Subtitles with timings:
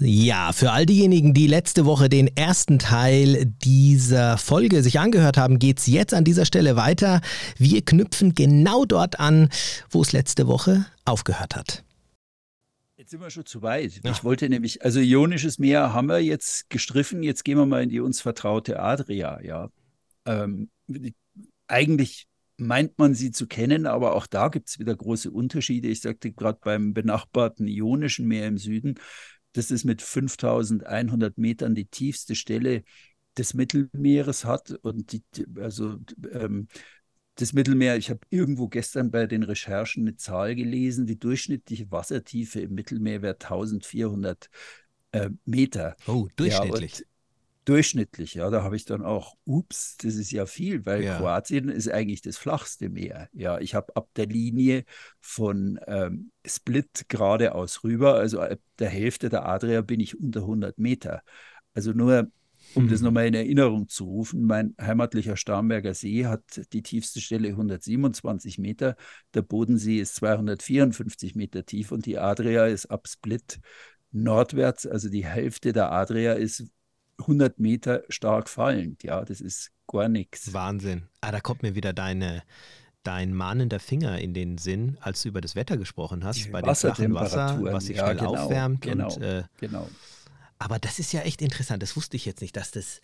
[0.00, 5.58] Ja, für all diejenigen, die letzte Woche den ersten Teil dieser Folge sich angehört haben,
[5.58, 7.20] geht es jetzt an dieser Stelle weiter.
[7.56, 9.48] Wir knüpfen genau dort an,
[9.90, 11.84] wo es letzte Woche aufgehört hat.
[12.96, 14.00] Jetzt sind wir schon zu weit.
[14.04, 14.12] Ja.
[14.12, 17.88] Ich wollte nämlich, also Ionisches Meer haben wir jetzt gestriffen, jetzt gehen wir mal in
[17.88, 19.68] die uns vertraute Adria, ja.
[20.26, 20.70] Ähm,
[21.66, 25.88] eigentlich meint man sie zu kennen, aber auch da gibt es wieder große Unterschiede.
[25.88, 28.96] Ich sagte gerade beim benachbarten Ionischen Meer im Süden,
[29.58, 32.84] das ist mit 5100 Metern die tiefste Stelle
[33.36, 34.70] des Mittelmeeres hat.
[34.70, 35.24] Und die,
[35.56, 35.96] also
[36.30, 36.68] ähm,
[37.34, 42.60] das Mittelmeer, ich habe irgendwo gestern bei den Recherchen eine Zahl gelesen, die durchschnittliche Wassertiefe
[42.60, 44.48] im Mittelmeer wäre 1400
[45.10, 45.96] äh, Meter.
[46.06, 47.00] Oh, durchschnittlich.
[47.00, 47.04] Ja,
[47.68, 51.18] durchschnittlich, ja, da habe ich dann auch, ups, das ist ja viel, weil ja.
[51.18, 53.28] Kroatien ist eigentlich das flachste Meer.
[53.34, 54.84] Ja, ich habe ab der Linie
[55.20, 60.78] von ähm, Split geradeaus rüber, also ab der Hälfte der Adria bin ich unter 100
[60.78, 61.22] Meter.
[61.74, 62.30] Also nur,
[62.74, 62.90] um hm.
[62.90, 68.56] das nochmal in Erinnerung zu rufen, mein heimatlicher Starnberger See hat die tiefste Stelle 127
[68.56, 68.96] Meter,
[69.34, 73.60] der Bodensee ist 254 Meter tief und die Adria ist ab Split
[74.10, 76.64] nordwärts, also die Hälfte der Adria ist
[77.18, 79.02] 100 Meter stark fallend.
[79.02, 80.52] Ja, das ist gar nichts.
[80.52, 81.08] Wahnsinn.
[81.20, 82.42] Ah, da kommt mir wieder deine,
[83.02, 86.62] dein mahnender Finger in den Sinn, als du über das Wetter gesprochen hast, Die bei
[86.62, 88.80] dem flachen Wasser, was sich ja, schnell genau, aufwärmt.
[88.82, 89.88] Genau, und, äh, genau.
[90.58, 91.82] Aber das ist ja echt interessant.
[91.82, 93.00] Das wusste ich jetzt nicht, dass das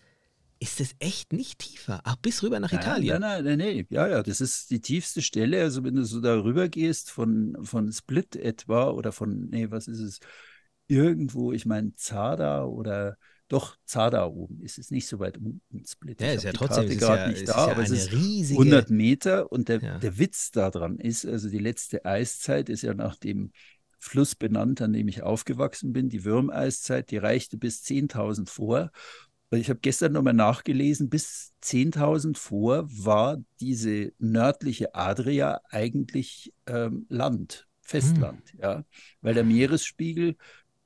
[0.60, 2.00] ist das echt nicht tiefer?
[2.04, 3.20] Ach, bis rüber nach Italien?
[3.20, 3.86] Nein, nein, nein, nein.
[3.90, 5.60] Ja, ja, das ist die tiefste Stelle.
[5.60, 9.98] Also, wenn du so darüber gehst, von, von Split etwa oder von, nee, was ist
[9.98, 10.20] es?
[10.86, 13.18] Irgendwo, ich meine, Zada oder
[13.54, 15.84] doch Zada oben ist es nicht so weit unten.
[15.86, 16.20] Split.
[16.20, 18.58] Ja, ist ja trotzdem ist ja, nicht da, ja aber es ist riesige...
[18.58, 19.98] 100 Meter und der, ja.
[19.98, 23.52] der Witz daran ist, also die letzte Eiszeit ist ja nach dem
[24.00, 28.90] Fluss benannt, an dem ich aufgewachsen bin, die Würmeiszeit, die reichte bis 10.000 vor.
[29.50, 37.06] Und ich habe gestern nochmal nachgelesen, bis 10.000 vor war diese nördliche Adria eigentlich ähm,
[37.08, 38.60] Land, Festland, hm.
[38.60, 38.84] ja,
[39.20, 40.36] weil der Meeresspiegel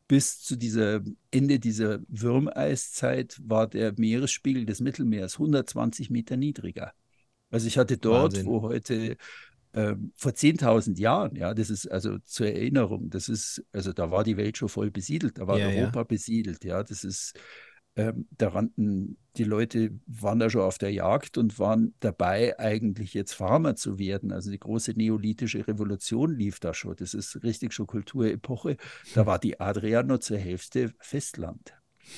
[0.09, 6.93] bis zu dieser Ende dieser Würmeiszeit war der Meeresspiegel des Mittelmeers 120 Meter niedriger.
[7.51, 8.47] Also ich hatte dort, Wahnsinn.
[8.47, 9.17] wo heute
[9.73, 14.25] äh, vor 10.000 Jahren, ja, das ist also zur Erinnerung, das ist, also da war
[14.25, 16.05] die Welt schon voll besiedelt, da war ja, Europa ja.
[16.05, 17.39] besiedelt, ja, das ist
[17.99, 23.13] ähm, da rannten die Leute, waren da schon auf der Jagd und waren dabei, eigentlich
[23.13, 24.31] jetzt Farmer zu werden.
[24.31, 26.95] Also die große neolithische Revolution lief da schon.
[26.97, 28.77] Das ist richtig schon Kulturepoche.
[29.15, 31.75] Da war die Adria nur zur Hälfte Festland.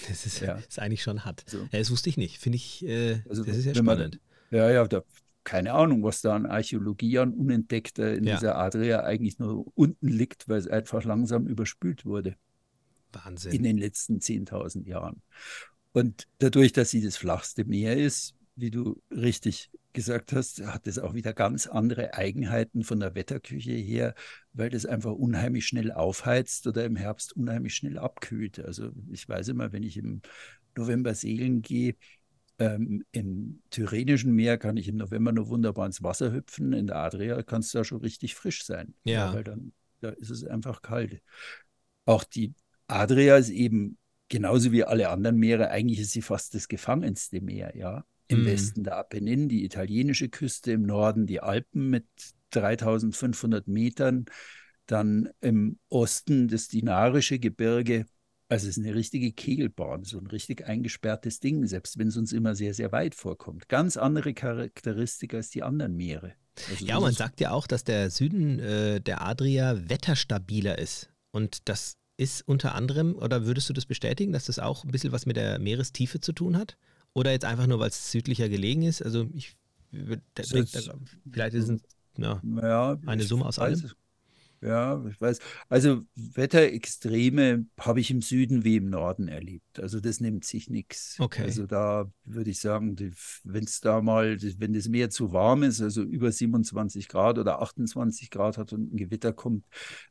[0.06, 0.56] Das ist, ja.
[0.56, 1.44] ist eigentlich schon hart.
[1.46, 1.58] So.
[1.72, 2.38] Ja, das wusste ich nicht.
[2.38, 4.20] Finde ich, äh, also, das ist ja spannend.
[4.50, 5.02] Man, ja, ja, da,
[5.44, 8.34] keine Ahnung, was da an Archäologie an Unentdeckter in ja.
[8.34, 12.36] dieser Adria eigentlich nur unten liegt, weil es einfach langsam überspült wurde.
[13.12, 13.52] Wahnsinn.
[13.52, 15.22] In den letzten 10.000 Jahren.
[15.92, 20.98] Und dadurch, dass sie das flachste Meer ist, wie du richtig gesagt hast, hat es
[20.98, 24.14] auch wieder ganz andere Eigenheiten von der Wetterküche her,
[24.52, 28.60] weil das einfach unheimlich schnell aufheizt oder im Herbst unheimlich schnell abkühlt.
[28.60, 30.22] Also ich weiß immer, wenn ich im
[30.76, 31.96] November segeln gehe,
[32.58, 36.72] ähm, im Tyrrhenischen Meer kann ich im November nur wunderbar ins Wasser hüpfen.
[36.72, 38.94] In der Adria kann es da schon richtig frisch sein.
[39.04, 39.12] Ja.
[39.12, 39.34] ja.
[39.34, 41.22] Weil dann da ist es einfach kalt.
[42.04, 42.54] Auch die
[42.86, 43.98] Adria ist eben
[44.30, 48.04] genauso wie alle anderen Meere, eigentlich ist sie fast das gefangenste Meer, ja.
[48.28, 48.46] Im mhm.
[48.46, 52.06] Westen der Apennin, die italienische Küste, im Norden die Alpen mit
[52.50, 54.24] 3500 Metern,
[54.86, 58.06] dann im Osten das Dinarische Gebirge.
[58.48, 62.32] Also es ist eine richtige Kegelbahn, so ein richtig eingesperrtes Ding, selbst wenn es uns
[62.32, 63.69] immer sehr, sehr weit vorkommt.
[63.69, 66.34] Ganz andere Charakteristik als die anderen Meere.
[66.69, 71.10] Also ja, man sagt ja auch, dass der Süden äh, der Adria wetterstabiler ist.
[71.32, 75.10] Und das ist unter anderem, oder würdest du das bestätigen, dass das auch ein bisschen
[75.10, 76.76] was mit der Meerestiefe zu tun hat?
[77.14, 79.03] Oder jetzt einfach nur, weil es südlicher gelegen ist?
[79.03, 79.56] Also ich
[79.91, 80.22] würde
[81.32, 81.81] vielleicht ist es
[82.19, 82.41] ja,
[83.06, 83.91] eine Summe aus allem.
[84.62, 85.38] Ja, ich weiß.
[85.71, 89.81] Also Wetterextreme habe ich im Süden wie im Norden erlebt.
[89.81, 91.17] Also das nimmt sich nichts.
[91.19, 91.44] Okay.
[91.44, 92.94] Also da würde ich sagen,
[93.44, 97.62] wenn es da mal, wenn das Meer zu warm ist, also über 27 Grad oder
[97.62, 99.64] 28 Grad hat und ein Gewitter kommt,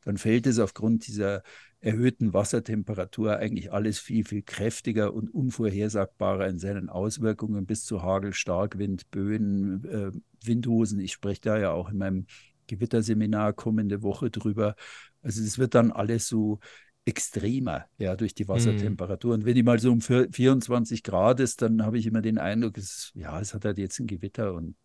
[0.04, 1.44] dann fällt es aufgrund dieser
[1.80, 8.34] erhöhten Wassertemperatur eigentlich alles viel, viel kräftiger und unvorhersagbarer in seinen Auswirkungen bis zu Hagel,
[8.34, 10.10] Starkwind, Böen, äh,
[10.44, 11.00] Windhosen.
[11.00, 12.26] Ich spreche da ja auch in meinem
[12.70, 14.76] Gewitterseminar kommende Woche drüber.
[15.22, 16.60] Also es wird dann alles so
[17.04, 19.30] extremer, ja, durch die Wassertemperatur.
[19.30, 19.34] Mhm.
[19.34, 22.78] Und wenn die mal so um 24 Grad ist, dann habe ich immer den Eindruck,
[22.78, 24.76] es, ja, es hat halt jetzt ein Gewitter und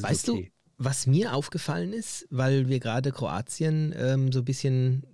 [0.00, 0.52] weißt okay.
[0.76, 5.04] was mir aufgefallen ist, weil wir gerade Kroatien ähm, so ein bisschen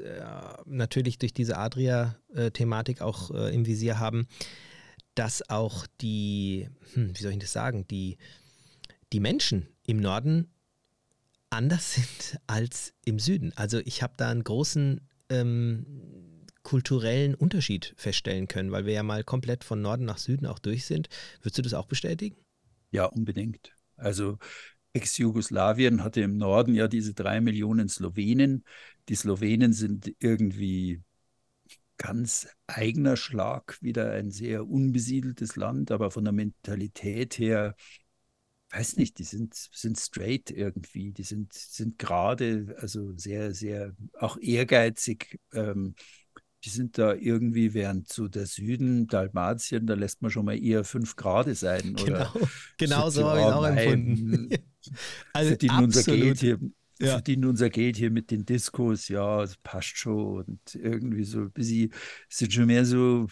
[0.00, 0.22] äh,
[0.64, 4.26] natürlich durch diese Adria-Thematik auch äh, im Visier haben,
[5.14, 8.16] dass auch die, hm, wie soll ich das sagen, die,
[9.12, 10.48] die Menschen im Norden
[11.50, 13.52] anders sind als im Süden.
[13.56, 15.00] Also ich habe da einen großen
[15.30, 15.86] ähm,
[16.62, 20.84] kulturellen Unterschied feststellen können, weil wir ja mal komplett von Norden nach Süden auch durch
[20.84, 21.08] sind.
[21.40, 22.36] Würdest du das auch bestätigen?
[22.90, 23.72] Ja, unbedingt.
[23.96, 24.38] Also
[24.92, 28.64] Ex-Jugoslawien hatte im Norden ja diese drei Millionen Slowenen.
[29.08, 31.02] Die Slowenen sind irgendwie
[31.98, 37.74] ganz eigener Schlag, wieder ein sehr unbesiedeltes Land, aber von der Mentalität her,
[38.70, 44.36] weiß nicht, die sind, sind straight irgendwie, die sind, sind gerade, also sehr, sehr auch
[44.38, 45.40] ehrgeizig.
[45.52, 45.94] Ähm,
[46.64, 50.84] die sind da irgendwie, während so der Süden, Dalmatien, da lässt man schon mal eher
[50.84, 51.96] fünf Grad sein.
[52.02, 54.48] Oder genau, genau so, so habe ich es auch empfunden.
[55.32, 56.58] also verdienen unser Geld hier.
[57.00, 57.12] Ja.
[57.12, 60.44] verdienen unser Geld hier mit den Diskos, ja, das passt schon.
[60.44, 61.92] Und irgendwie so ein bisschen,
[62.28, 63.28] sind schon mehr so,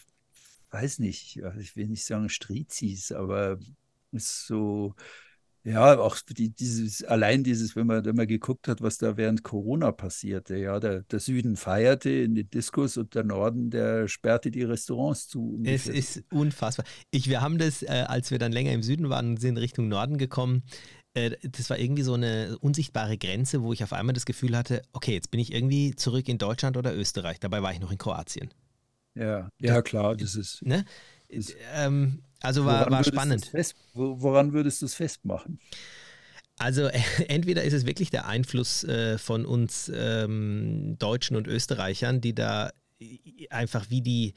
[0.71, 3.59] weiß nicht, ich will nicht sagen Strizis, aber
[4.13, 4.95] ist so,
[5.67, 9.43] ja, auch die, dieses, allein dieses, wenn man, wenn man geguckt hat, was da während
[9.43, 14.53] Corona passierte, ja, der, der Süden feierte in den Diskos und der Norden, der sperrte
[14.53, 15.61] die Restaurants zu.
[15.65, 16.87] Es ist unfassbar.
[17.11, 20.19] Ich, wir haben das, äh, als wir dann länger im Süden waren, sind Richtung Norden
[20.19, 20.63] gekommen.
[21.15, 24.83] Äh, das war irgendwie so eine unsichtbare Grenze, wo ich auf einmal das Gefühl hatte,
[24.93, 27.41] okay, jetzt bin ich irgendwie zurück in Deutschland oder Österreich.
[27.41, 28.51] Dabei war ich noch in Kroatien.
[29.17, 30.65] Ja, ja, klar, das ist.
[30.65, 30.85] Ne?
[31.29, 33.47] ist ähm, also war, war spannend.
[33.47, 35.59] Fest, woran würdest du es festmachen?
[36.59, 36.87] Also
[37.29, 42.71] entweder ist es wirklich der Einfluss äh, von uns ähm, Deutschen und Österreichern, die da
[43.51, 44.35] einfach wie die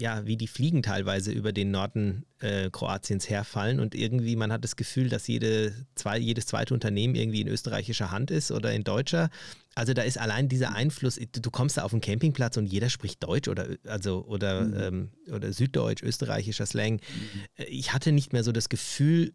[0.00, 4.64] ja, wie die Fliegen teilweise über den Norden äh, Kroatiens herfallen und irgendwie man hat
[4.64, 8.84] das Gefühl, dass jede, zwei, jedes zweite Unternehmen irgendwie in österreichischer Hand ist oder in
[8.84, 9.30] deutscher
[9.74, 13.22] also da ist allein dieser Einfluss, du kommst da auf den Campingplatz und jeder spricht
[13.24, 14.80] Deutsch oder, also, oder, mhm.
[14.80, 16.94] ähm, oder Süddeutsch, österreichischer Slang.
[16.94, 17.64] Mhm.
[17.68, 19.32] Ich hatte nicht mehr so das Gefühl,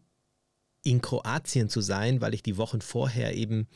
[0.83, 3.67] in Kroatien zu sein, weil ich die Wochen vorher eben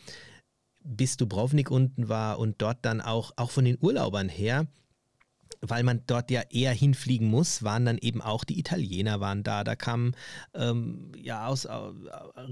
[0.84, 4.68] bis Dubrovnik unten war und dort dann auch, auch von den Urlaubern her,
[5.65, 9.63] weil man dort ja eher hinfliegen muss, waren dann eben auch die Italiener waren da.
[9.63, 10.13] Da kamen
[10.54, 11.71] ähm, ja aus äh,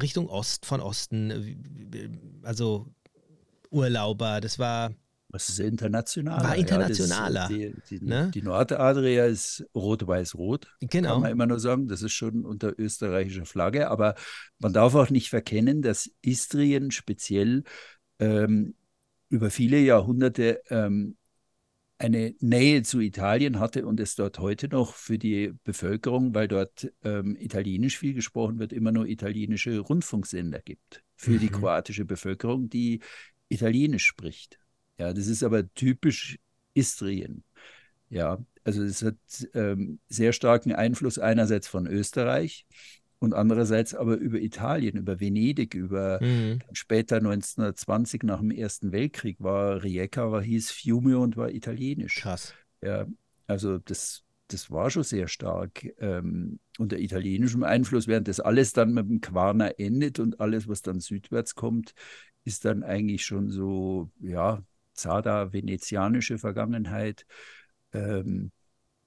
[0.02, 1.30] Richtung Ost, von Osten,
[1.94, 2.10] äh,
[2.44, 2.88] also
[3.70, 4.40] Urlauber.
[4.40, 4.94] Das war.
[5.30, 6.44] Das ist internationaler.
[6.44, 7.50] War internationaler.
[7.52, 8.32] Ja, die, die, ne?
[8.34, 10.68] die Nordadria ist rot-weiß-rot.
[10.82, 11.14] Genau.
[11.14, 11.88] Kann man immer nur sagen.
[11.88, 13.90] Das ist schon unter österreichischer Flagge.
[13.90, 14.16] Aber
[14.60, 17.64] man darf auch nicht verkennen, dass Istrien speziell
[18.20, 18.76] ähm,
[19.30, 21.16] über viele Jahrhunderte ähm,
[22.02, 26.92] eine Nähe zu Italien hatte und es dort heute noch für die Bevölkerung, weil dort
[27.04, 31.40] ähm, Italienisch viel gesprochen wird, immer nur italienische Rundfunksender gibt für mhm.
[31.40, 33.02] die kroatische Bevölkerung, die
[33.50, 34.58] Italienisch spricht.
[34.98, 36.40] Ja, das ist aber typisch
[36.74, 37.44] Istrien.
[38.10, 39.16] Ja, also es hat
[39.54, 42.66] ähm, sehr starken Einfluss einerseits von Österreich
[43.22, 46.60] und andererseits aber über Italien, über Venedig, über mhm.
[46.74, 52.16] später 1920 nach dem Ersten Weltkrieg war Rijeka, war hieß Fiume und war italienisch.
[52.16, 52.56] Krass.
[52.82, 53.06] Ja,
[53.46, 58.92] also das, das war schon sehr stark ähm, unter italienischem Einfluss, während das alles dann
[58.92, 61.94] mit dem Quarner endet und alles, was dann südwärts kommt,
[62.44, 64.64] ist dann eigentlich schon so, ja,
[64.94, 67.28] Zada, venezianische Vergangenheit.
[67.94, 68.52] Ähm,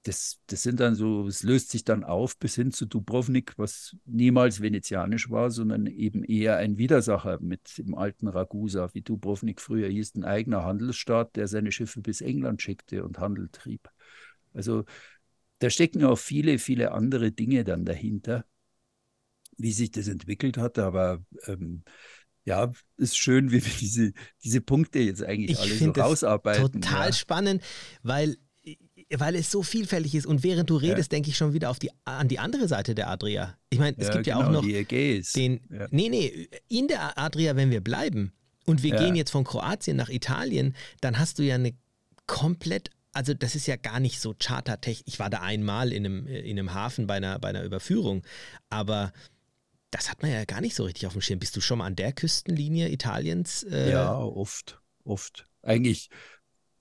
[0.05, 3.97] das, das sind dann so, es löst sich dann auf bis hin zu Dubrovnik, was
[4.05, 9.89] niemals venezianisch war, sondern eben eher ein Widersacher mit dem alten Ragusa, wie Dubrovnik früher
[9.89, 13.89] hieß, ein eigener Handelsstaat, der seine Schiffe bis England schickte und Handel trieb.
[14.53, 14.85] Also
[15.61, 18.45] da stecken auch viele, viele andere Dinge dann dahinter,
[19.57, 21.83] wie sich das entwickelt hat, aber ähm,
[22.45, 24.13] ja, ist schön, wie wir diese,
[24.43, 26.83] diese Punkte jetzt eigentlich ich alle so rausarbeiten.
[26.83, 27.13] Total ja.
[27.13, 27.63] spannend,
[28.03, 28.37] weil,
[29.21, 30.27] weil es so vielfältig ist.
[30.27, 31.17] Und während du redest, ja.
[31.17, 33.57] denke ich schon wieder auf die, an die andere Seite der Adria.
[33.71, 35.33] Ich meine, es ja, gibt genau, ja auch genau, noch die Ägäis.
[35.33, 35.61] den.
[35.71, 35.87] Ja.
[35.91, 38.33] Nee, nee, in der Adria, wenn wir bleiben
[38.67, 41.75] und wir gehen jetzt von Kroatien nach Italien, dann hast du ja eine
[42.27, 45.05] komplett also das ist ja gar nicht so chartertechnisch.
[45.07, 48.25] Ich war da einmal in einem, in einem Hafen bei einer, bei einer Überführung,
[48.71, 49.13] aber
[49.93, 51.39] das hat man ja gar nicht so richtig auf dem Schirm.
[51.39, 53.63] Bist du schon mal an der Küstenlinie Italiens?
[53.63, 53.93] Äh?
[53.93, 55.47] Ja, oft, oft.
[55.63, 56.11] Eigentlich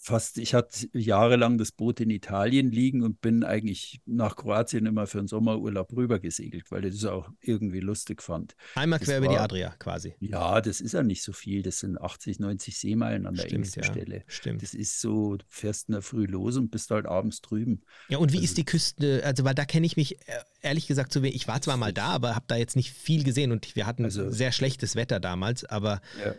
[0.05, 5.07] fast, ich hatte jahrelang das Boot in Italien liegen und bin eigentlich nach Kroatien immer
[5.07, 8.55] für einen Sommerurlaub rüber gesegelt, weil ich das auch irgendwie lustig fand.
[8.75, 10.13] Einmal das quer war, über die Adria quasi.
[10.19, 11.61] Ja, das ist ja nicht so viel.
[11.61, 13.91] Das sind 80, 90 Seemeilen an der Stimmt, engsten ja.
[13.91, 14.23] Stelle.
[14.27, 14.61] Stimmt.
[14.61, 17.81] Das ist so, du fährst in der Früh los und bist halt abends drüben.
[18.09, 19.21] Ja, und wie Also- ist die Küste?
[19.23, 21.35] Also, weil da kenne ich mich äh, ehrlich gesagt zu wenig.
[21.35, 24.03] Ich war zwar mal da, aber habe da jetzt nicht viel gesehen und wir hatten
[24.03, 26.33] Also- sehr schlechtes Wetter damals, aber Ja.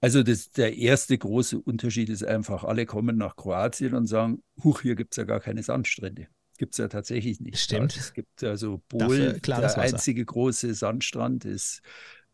[0.00, 4.80] Also das, der erste große Unterschied ist einfach, alle kommen nach Kroatien und sagen, huch,
[4.80, 6.28] hier gibt es ja gar keine Sandstrände.
[6.56, 7.58] Gibt es ja tatsächlich nicht.
[7.58, 7.96] Stimmt.
[7.96, 11.82] Es gibt also Bol, der einzige große Sandstrand ist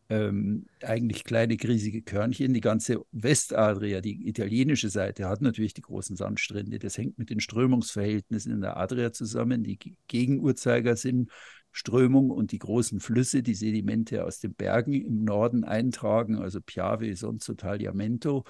[0.09, 2.53] ähm, eigentlich kleine grießige Körnchen.
[2.53, 6.79] Die ganze Westadria, die italienische Seite, hat natürlich die großen Sandstrände.
[6.79, 9.63] Das hängt mit den Strömungsverhältnissen in der Adria zusammen.
[9.63, 11.31] Die Ge- Gegenuhrzeiger sind
[11.77, 17.15] Strömung und die großen Flüsse, die Sedimente aus den Bergen im Norden eintragen, also Piave,
[17.15, 18.45] Sonzo, Tagliamento.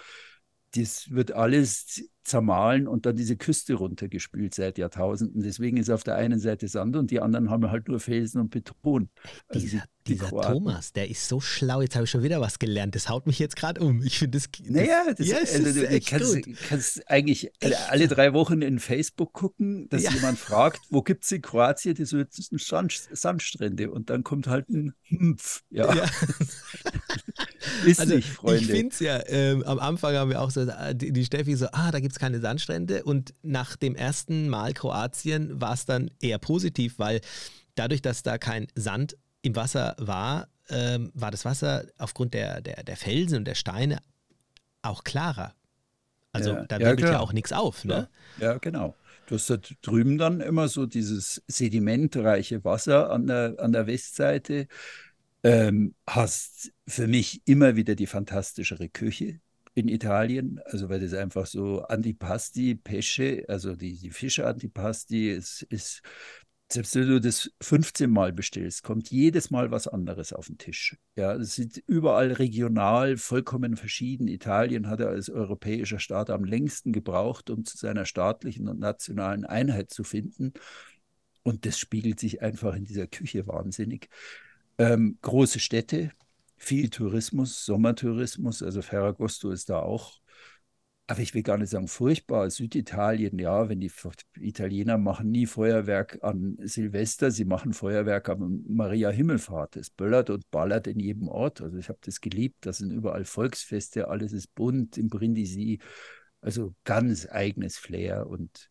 [0.77, 5.41] Das wird alles zermahlen und dann diese Küste runtergespült seit Jahrtausenden.
[5.43, 8.49] Deswegen ist auf der einen Seite Sand und die anderen haben halt nur Felsen und
[8.49, 9.09] Beton.
[9.47, 10.41] Also dieser, die- die dieser.
[10.41, 11.81] Thomas, der ist so schlau.
[11.81, 12.95] Jetzt habe ich schon wieder was gelernt.
[12.95, 14.01] Das haut mich jetzt gerade um.
[14.03, 14.69] Ich finde das, das.
[14.69, 16.55] Naja, das, ja, also, ist du kannst, gut.
[16.67, 20.11] kannst eigentlich alle, Echt alle drei Wochen in Facebook gucken, dass Ja.
[20.11, 23.89] jemand fragt, wo gibt es in Kroatien die Sand, Sandstrände?
[23.91, 25.63] Und dann kommt halt ein Hmpf.
[25.69, 26.05] Ja, Ja.
[27.87, 28.67] ist Also nicht, ich Freunde.
[28.67, 31.67] finde es ja, ähm, am Anfang haben wir auch so, äh, die, die Steffi so,
[31.71, 36.11] ah, da gibt es keine Sandstrände und nach dem ersten Mal Kroatien war es dann
[36.21, 37.21] eher positiv, weil
[37.75, 42.83] dadurch, dass da kein Sand im Wasser war, ähm, war das Wasser aufgrund der, der,
[42.83, 43.99] der Felsen und der Steine
[44.81, 45.53] auch klarer.
[46.33, 47.21] Also Ja, da ja, wirbelt ja klar.
[47.21, 48.07] auch nichts auf, ne?
[48.37, 48.95] Ja, ja, genau.
[49.25, 54.67] Du hast da drüben dann immer so dieses sedimentreiche Wasser an der, an der Westseite.
[55.43, 59.39] Ähm, hast für mich immer wieder die fantastischere Küche
[59.77, 65.61] in Italien, also weil das einfach so Antipasti, Pesce, also die, die Fische Antipasti, ist,
[65.69, 66.01] ist,
[66.71, 70.97] selbst wenn du das 15 Mal bestellst, kommt jedes Mal was anderes auf den Tisch.
[71.15, 74.27] Ja, es sind überall regional vollkommen verschieden.
[74.27, 79.45] Italien hat er als europäischer Staat am längsten gebraucht, um zu seiner staatlichen und nationalen
[79.45, 80.53] Einheit zu finden.
[81.43, 84.09] Und das spiegelt sich einfach in dieser Küche wahnsinnig.
[84.77, 86.11] Ähm, große Städte,
[86.55, 90.19] viel Tourismus, Sommertourismus, also Ferragosto ist da auch.
[91.09, 92.49] Aber ich will gar nicht sagen furchtbar.
[92.49, 93.91] Süditalien, ja, wenn die
[94.39, 99.77] Italiener machen nie Feuerwerk an Silvester, sie machen Feuerwerk am Maria Himmelfahrt.
[99.77, 101.61] Es böllert und ballert in jedem Ort.
[101.61, 102.65] Also ich habe das geliebt.
[102.65, 105.79] Das sind überall Volksfeste, alles ist bunt im Brindisi.
[106.41, 108.69] Also ganz eigenes Flair und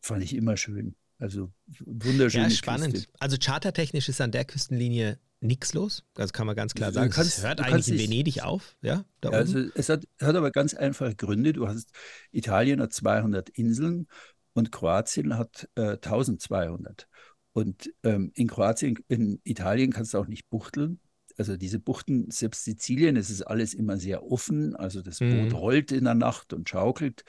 [0.00, 0.96] fand ich immer schön.
[1.22, 2.94] Also wunderschöne Ja, spannend.
[2.94, 3.12] Küste.
[3.20, 6.04] Also chartertechnisch ist an der Küstenlinie nichts los.
[6.14, 7.10] Das kann man ganz klar Du sagen.
[7.10, 10.74] kannst- es hört eigentlich in Venedig auf, ja, Ja, also es hat, hat aber ganz
[10.74, 11.52] einfache Gründe.
[11.52, 11.90] Du hast,
[12.32, 14.08] Italien hat 200 Inseln
[14.52, 17.06] und Kroatien hat äh, 1200.
[17.52, 20.98] Und ähm, in Kroatien, in Italien kannst du auch nicht buchteln.
[21.38, 24.74] Also diese Buchten, selbst Sizilien, es ist alles immer sehr offen.
[24.74, 25.50] Also das Mhm.
[25.50, 27.24] Boot rollt in der Nacht und schaukelt.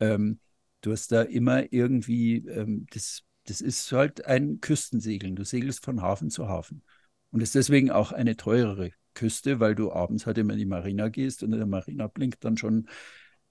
[0.00, 0.40] Ähm,
[0.82, 5.34] du hast da immer irgendwie, ähm, das, das ist halt ein Küstensegeln.
[5.34, 6.82] Du segelst von Hafen zu Hafen.
[7.30, 11.08] Und ist deswegen auch eine teurere Küste, weil du abends halt immer in die Marina
[11.08, 12.88] gehst und in der Marina blinkt dann schon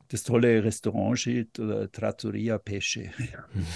[0.08, 3.12] das tolle Restaurantschild oder Trattoria Pesce.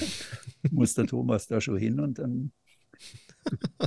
[0.72, 2.52] Muss der Thomas da schon hin und dann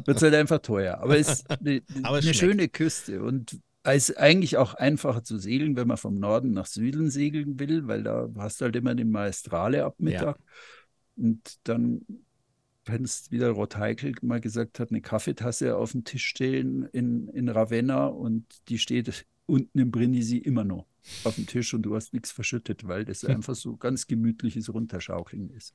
[0.04, 0.98] wird es halt einfach teuer.
[0.98, 5.22] Aber es ist eine, Aber es eine schöne Küste und es ist eigentlich auch einfacher
[5.22, 8.76] zu segeln, wenn man vom Norden nach Süden segeln will, weil da hast du halt
[8.76, 10.38] immer den Maestrale ab Mittag.
[11.16, 12.02] Und dann
[12.86, 17.28] wenn es wieder Rod Heikel mal gesagt hat, eine Kaffeetasse auf dem Tisch stehen in,
[17.28, 20.86] in Ravenna und die steht unten im Brindisi immer noch
[21.24, 25.50] auf dem Tisch und du hast nichts verschüttet, weil das einfach so ganz gemütliches Runterschaukeln
[25.50, 25.74] ist.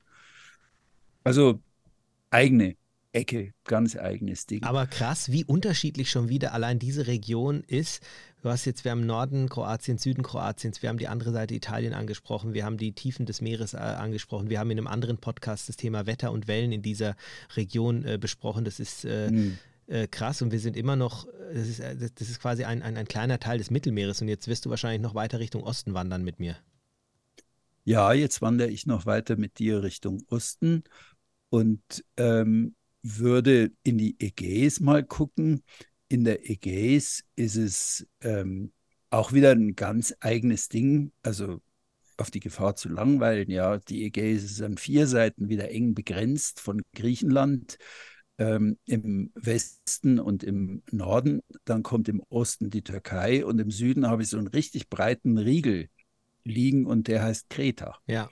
[1.24, 1.60] Also
[2.30, 2.76] eigene
[3.12, 4.62] Ecke, ganz eigenes Ding.
[4.62, 8.02] Aber krass, wie unterschiedlich schon wieder allein diese Region ist.
[8.42, 11.92] Du hast jetzt, wir haben Norden Kroatiens, Süden Kroatiens, wir haben die andere Seite Italien
[11.92, 15.68] angesprochen, wir haben die Tiefen des Meeres äh, angesprochen, wir haben in einem anderen Podcast
[15.68, 17.16] das Thema Wetter und Wellen in dieser
[17.56, 18.64] Region äh, besprochen.
[18.64, 19.58] Das ist äh, Hm.
[19.88, 22.96] äh, krass und wir sind immer noch, das ist, äh, das ist quasi ein, ein,
[22.96, 26.22] ein kleiner Teil des Mittelmeeres und jetzt wirst du wahrscheinlich noch weiter Richtung Osten wandern
[26.22, 26.56] mit mir.
[27.84, 30.84] Ja, jetzt wandere ich noch weiter mit dir Richtung Osten
[31.48, 31.82] und
[32.16, 35.62] ähm, würde in die Ägäis mal gucken.
[36.08, 38.72] In der Ägäis ist es ähm,
[39.10, 41.12] auch wieder ein ganz eigenes Ding.
[41.22, 41.60] Also
[42.16, 46.60] auf die Gefahr zu langweilen, ja, die Ägäis ist an vier Seiten wieder eng begrenzt
[46.60, 47.78] von Griechenland.
[48.38, 54.08] Ähm, Im Westen und im Norden, dann kommt im Osten die Türkei und im Süden
[54.08, 55.88] habe ich so einen richtig breiten Riegel
[56.42, 57.98] liegen und der heißt Kreta.
[58.06, 58.30] Ja.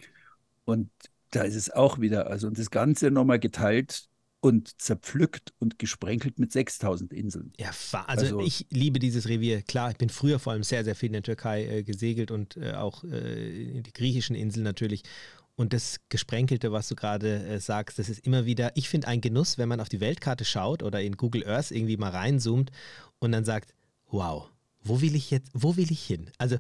[0.65, 0.91] Und
[1.31, 4.08] da ist es auch wieder, also das Ganze nochmal geteilt
[4.41, 7.53] und zerpflückt und gesprenkelt mit 6000 Inseln.
[7.59, 7.71] Ja,
[8.07, 9.63] also, also, ich liebe dieses Revier.
[9.63, 12.57] Klar, ich bin früher vor allem sehr, sehr viel in der Türkei äh, gesegelt und
[12.57, 15.03] äh, auch äh, in die griechischen Inseln natürlich.
[15.57, 19.21] Und das Gesprenkelte, was du gerade äh, sagst, das ist immer wieder, ich finde ein
[19.21, 22.71] Genuss, wenn man auf die Weltkarte schaut oder in Google Earth irgendwie mal reinzoomt
[23.19, 23.75] und dann sagt,
[24.07, 24.49] wow,
[24.89, 26.31] wo will ich jetzt, wo will ich hin?
[26.39, 26.57] Also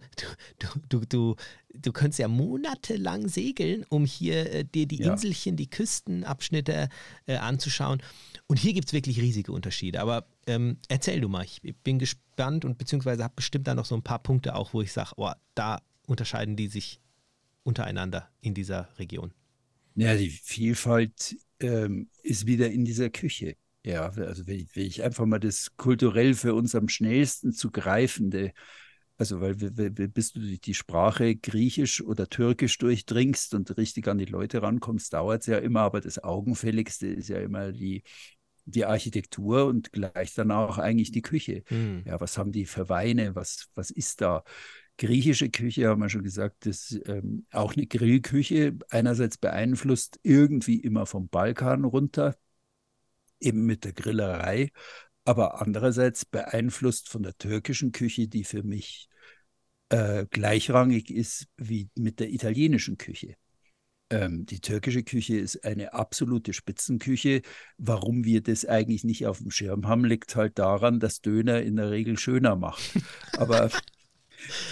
[0.58, 1.36] du, du, du,
[1.74, 5.12] du könntest ja monatelang segeln, um hier äh, dir die ja.
[5.12, 6.88] Inselchen, die Küstenabschnitte
[7.26, 8.02] äh, anzuschauen.
[8.46, 10.00] Und hier gibt es wirklich riesige Unterschiede.
[10.00, 13.94] Aber ähm, erzähl du mal, ich bin gespannt und beziehungsweise habe bestimmt da noch so
[13.94, 17.00] ein paar Punkte auch, wo ich sage, oh, da unterscheiden die sich
[17.62, 19.32] untereinander in dieser Region.
[19.94, 23.56] Ja, die Vielfalt ähm, ist wieder in dieser Küche.
[23.88, 27.70] Ja, also wenn ich, wenn ich, einfach mal das kulturell für uns am schnellsten zu
[27.70, 28.52] greifende,
[29.16, 34.62] also weil bis du die Sprache Griechisch oder Türkisch durchdringst und richtig an die Leute
[34.62, 38.02] rankommst, dauert es ja immer, aber das Augenfälligste ist ja immer die,
[38.66, 41.64] die Architektur und gleich dann auch eigentlich die Küche.
[41.70, 42.02] Mhm.
[42.04, 43.34] Ja, was haben die für Weine?
[43.34, 44.44] Was, was ist da?
[44.98, 51.06] Griechische Küche, haben wir schon gesagt, ist ähm, auch eine Grillküche, einerseits beeinflusst irgendwie immer
[51.06, 52.36] vom Balkan runter,
[53.40, 54.70] eben mit der Grillerei,
[55.24, 59.08] aber andererseits beeinflusst von der türkischen Küche, die für mich
[59.90, 63.34] äh, gleichrangig ist wie mit der italienischen Küche.
[64.10, 67.42] Ähm, die türkische Küche ist eine absolute Spitzenküche.
[67.76, 71.76] Warum wir das eigentlich nicht auf dem Schirm haben, liegt halt daran, dass Döner in
[71.76, 72.82] der Regel schöner macht.
[73.36, 73.70] Aber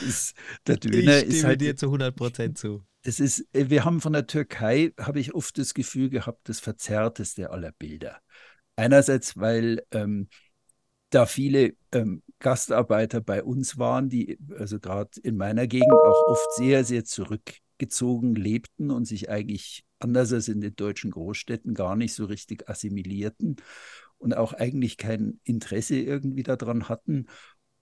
[0.06, 0.35] ist,
[0.66, 2.82] der Döner ich ist halt dir zu 100 Prozent zu.
[3.02, 7.50] Das ist, wir haben von der Türkei, habe ich oft das Gefühl gehabt, das verzerrteste
[7.50, 8.20] aller Bilder.
[8.76, 10.28] Einerseits, weil ähm,
[11.11, 16.54] da viele ähm, Gastarbeiter bei uns waren, die also gerade in meiner Gegend auch oft
[16.56, 22.14] sehr, sehr zurückgezogen lebten und sich eigentlich anders als in den deutschen Großstädten gar nicht
[22.14, 23.56] so richtig assimilierten
[24.18, 27.26] und auch eigentlich kein Interesse irgendwie daran hatten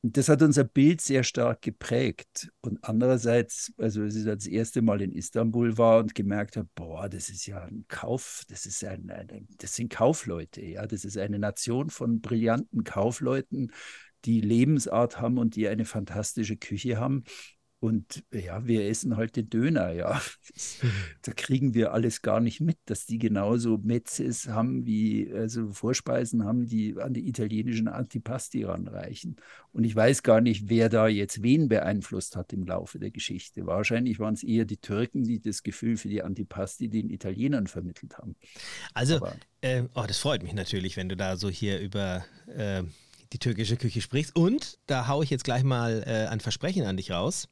[0.06, 2.50] das hat unser Bild sehr stark geprägt.
[2.60, 7.08] Und andererseits, also als ich das erste Mal in Istanbul war und gemerkt habe, boah,
[7.08, 11.16] das ist ja ein Kauf, das ist ein, ein, das sind Kaufleute, ja, das ist
[11.16, 13.72] eine Nation von brillanten Kaufleuten,
[14.26, 17.24] die Lebensart haben und die eine fantastische Küche haben.
[17.84, 20.18] Und ja, wir essen halt den Döner, ja.
[21.20, 26.46] Da kriegen wir alles gar nicht mit, dass die genauso Metzes haben wie, also Vorspeisen
[26.46, 29.36] haben, die an die italienischen Antipasti ranreichen.
[29.72, 33.66] Und ich weiß gar nicht, wer da jetzt wen beeinflusst hat im Laufe der Geschichte.
[33.66, 38.16] Wahrscheinlich waren es eher die Türken, die das Gefühl für die Antipasti den Italienern vermittelt
[38.16, 38.34] haben.
[38.94, 39.20] Also,
[39.60, 42.82] äh, oh, das freut mich natürlich, wenn du da so hier über äh,
[43.34, 44.34] die türkische Küche sprichst.
[44.34, 47.48] Und da haue ich jetzt gleich mal äh, ein Versprechen an dich raus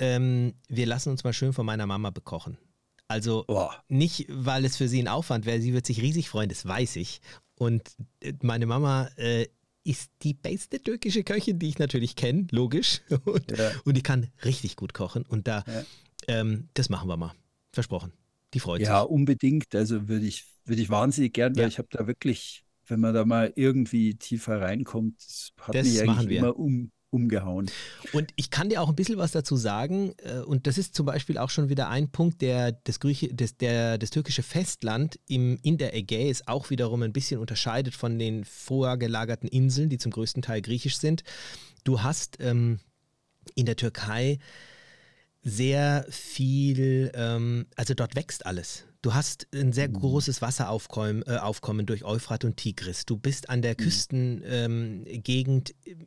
[0.00, 2.58] ähm, wir lassen uns mal schön von meiner Mama bekochen.
[3.06, 3.68] Also oh.
[3.88, 6.96] nicht, weil es für sie ein Aufwand wäre, sie wird sich riesig freuen, das weiß
[6.96, 7.20] ich.
[7.54, 7.82] Und
[8.20, 9.46] äh, meine Mama äh,
[9.84, 13.02] ist die beste türkische Köchin, die ich natürlich kenne, logisch.
[13.24, 13.70] Und, ja.
[13.84, 15.22] und, die kann richtig gut kochen.
[15.22, 15.84] Und da, ja.
[16.28, 17.34] ähm, das machen wir mal.
[17.72, 18.12] Versprochen.
[18.54, 18.92] Die freut ja, sich.
[18.92, 19.74] Ja, unbedingt.
[19.74, 23.24] Also würde ich, würde ich wahnsinnig gern, weil ich habe da wirklich, wenn man da
[23.24, 25.20] mal irgendwie tiefer reinkommt,
[25.60, 27.70] hat das mich eigentlich immer um, umgehauen.
[28.12, 30.14] Und ich kann dir auch ein bisschen was dazu sagen.
[30.18, 33.56] Äh, und das ist zum Beispiel auch schon wieder ein Punkt, der das, Grieche, das,
[33.56, 38.44] der, das türkische Festland im, in der Ägäis auch wiederum ein bisschen unterscheidet von den
[38.44, 41.24] vorher gelagerten Inseln, die zum größten Teil griechisch sind.
[41.84, 42.78] Du hast ähm,
[43.54, 44.38] in der Türkei
[45.42, 48.84] sehr viel, ähm, also dort wächst alles.
[49.02, 49.94] Du hast ein sehr mhm.
[49.94, 53.06] großes Wasseraufkommen äh, Aufkommen durch Euphrat und Tigris.
[53.06, 53.76] Du bist an der mhm.
[53.78, 56.06] Küstengegend ähm,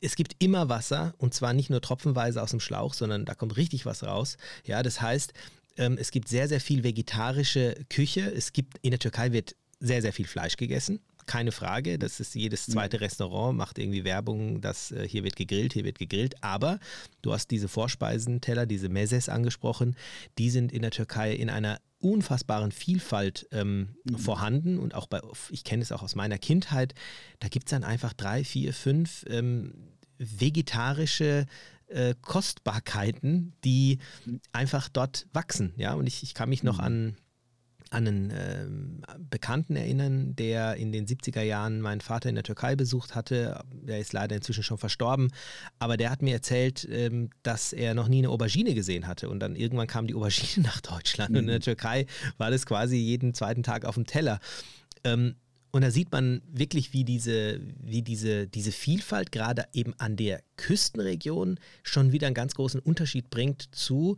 [0.00, 3.56] es gibt immer Wasser und zwar nicht nur tropfenweise aus dem Schlauch, sondern da kommt
[3.56, 4.36] richtig was raus.
[4.64, 5.32] Ja, das heißt,
[5.76, 8.22] ähm, es gibt sehr, sehr viel vegetarische Küche.
[8.22, 11.00] Es gibt in der Türkei wird sehr, sehr viel Fleisch gegessen.
[11.26, 12.72] Keine Frage, das ist jedes mhm.
[12.72, 16.42] zweite Restaurant, macht irgendwie Werbung, dass äh, hier wird gegrillt, hier wird gegrillt.
[16.42, 16.80] Aber
[17.22, 19.96] du hast diese Vorspeisenteller, diese Meses angesprochen,
[20.38, 24.18] die sind in der Türkei in einer unfassbaren Vielfalt ähm, mhm.
[24.18, 26.94] vorhanden und auch bei, ich kenne es auch aus meiner Kindheit,
[27.38, 29.74] da gibt es dann einfach drei, vier, fünf ähm,
[30.18, 31.46] vegetarische
[31.88, 34.40] äh, Kostbarkeiten, die mhm.
[34.52, 35.72] einfach dort wachsen.
[35.76, 36.84] Ja, und ich, ich kann mich noch mhm.
[36.84, 37.16] an
[37.90, 38.66] an einen äh,
[39.18, 43.62] Bekannten erinnern, der in den 70er Jahren meinen Vater in der Türkei besucht hatte.
[43.72, 45.32] Der ist leider inzwischen schon verstorben.
[45.78, 49.28] Aber der hat mir erzählt, ähm, dass er noch nie eine Aubergine gesehen hatte.
[49.28, 51.30] Und dann irgendwann kam die Aubergine nach Deutschland.
[51.30, 51.36] Mhm.
[51.36, 51.64] Und in der mhm.
[51.64, 52.06] Türkei
[52.38, 54.38] war das quasi jeden zweiten Tag auf dem Teller.
[55.04, 55.34] Ähm,
[55.72, 60.42] Und da sieht man wirklich, wie diese, wie diese, diese Vielfalt gerade eben an der
[60.56, 64.16] Küstenregion schon wieder einen ganz großen Unterschied bringt zu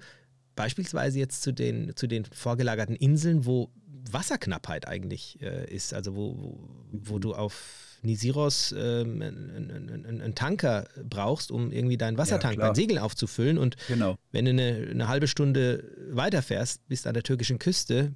[0.55, 3.71] beispielsweise jetzt zu den, zu den vorgelagerten Inseln, wo
[4.11, 10.88] Wasserknappheit eigentlich äh, ist, also wo, wo, wo, du auf Nisiros ähm, einen, einen Tanker
[11.09, 13.59] brauchst, um irgendwie deinen Wassertank, ja, dein Segel aufzufüllen.
[13.59, 14.17] Und genau.
[14.33, 18.12] wenn du eine, eine halbe Stunde weiterfährst, bis an der türkischen Küste,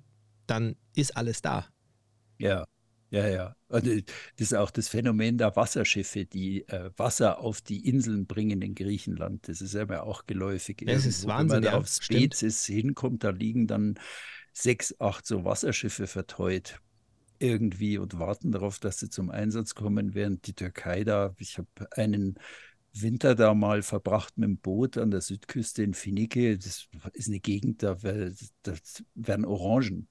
[0.46, 1.66] dann ist alles da.
[2.38, 2.66] Ja,
[3.10, 3.56] ja, ja.
[3.68, 4.02] Und äh,
[4.36, 8.74] das ist auch das Phänomen der Wasserschiffe, die äh, Wasser auf die Inseln bringen in
[8.74, 9.48] Griechenland.
[9.48, 10.82] Das ist ja auch geläufig.
[10.86, 11.56] Das ist Wahnsinn.
[11.56, 13.98] Wenn man ja, auf Spezies hinkommt, da liegen dann
[14.52, 16.80] sechs, acht so Wasserschiffe verteut
[17.38, 21.68] irgendwie und warten darauf, dass sie zum Einsatz kommen, während die Türkei da, ich habe
[21.92, 22.38] einen
[22.94, 26.56] Winter da mal verbracht mit dem Boot an der Südküste in Finike.
[26.56, 27.94] Das ist eine Gegend, da,
[28.62, 28.74] da
[29.14, 30.08] werden Orangen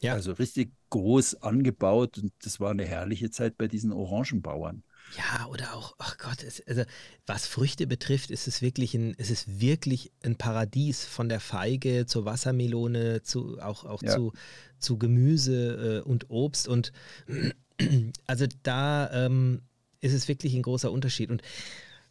[0.00, 0.14] ja.
[0.14, 4.82] Also richtig groß angebaut und das war eine herrliche Zeit bei diesen Orangenbauern.
[5.16, 6.82] Ja, oder auch, ach Gott, es, also
[7.26, 12.06] was Früchte betrifft, ist es wirklich ein, es ist wirklich ein Paradies von der Feige
[12.06, 14.14] zur Wassermelone, zu, auch, auch ja.
[14.14, 14.32] zu,
[14.78, 16.68] zu Gemüse äh, und Obst.
[16.68, 16.92] Und
[18.26, 19.62] also da ähm,
[20.00, 21.30] ist es wirklich ein großer Unterschied.
[21.30, 21.42] Und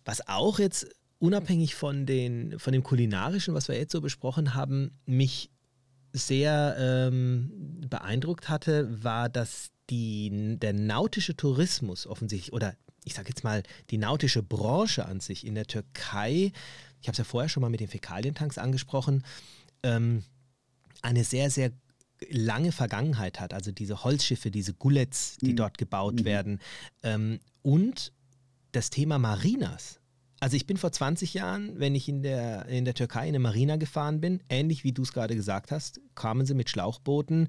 [0.03, 0.87] was auch jetzt
[1.19, 5.51] unabhängig von, den, von dem kulinarischen, was wir jetzt so besprochen haben, mich
[6.13, 13.43] sehr ähm, beeindruckt hatte, war, dass die, der nautische Tourismus offensichtlich, oder ich sage jetzt
[13.43, 16.51] mal, die nautische Branche an sich in der Türkei,
[17.01, 19.23] ich habe es ja vorher schon mal mit den Fäkalientanks angesprochen,
[19.83, 20.23] ähm,
[21.01, 21.71] eine sehr, sehr
[22.29, 23.53] lange Vergangenheit hat.
[23.53, 25.57] Also diese Holzschiffe, diese Gullets, die mhm.
[25.57, 26.25] dort gebaut mhm.
[26.25, 26.59] werden.
[27.03, 28.11] Ähm, und
[28.71, 29.99] das Thema Marinas
[30.39, 33.39] also ich bin vor 20 Jahren, wenn ich in der, in der Türkei in eine
[33.39, 37.47] Marina gefahren bin, ähnlich wie du es gerade gesagt hast, kamen sie mit Schlauchbooten.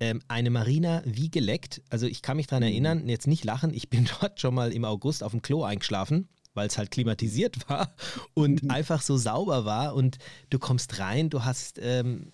[0.00, 1.82] Ähm, eine Marina wie geleckt.
[1.90, 2.70] Also ich kann mich daran mhm.
[2.70, 6.28] erinnern, jetzt nicht lachen, ich bin dort schon mal im August auf dem Klo eingeschlafen
[6.52, 7.94] weil es halt klimatisiert war
[8.34, 8.70] und mhm.
[8.70, 10.18] einfach so sauber war und
[10.50, 12.32] du kommst rein, du hast, ähm,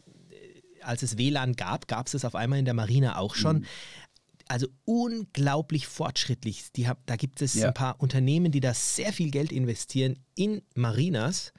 [0.81, 3.59] als es WLAN gab, gab es es auf einmal in der Marina auch schon.
[3.59, 3.67] Mhm
[4.49, 6.73] also unglaublich fortschrittlich.
[6.73, 7.69] Die hab, da gibt es ja.
[7.69, 11.53] ein paar Unternehmen, die da sehr viel Geld investieren in Marinas.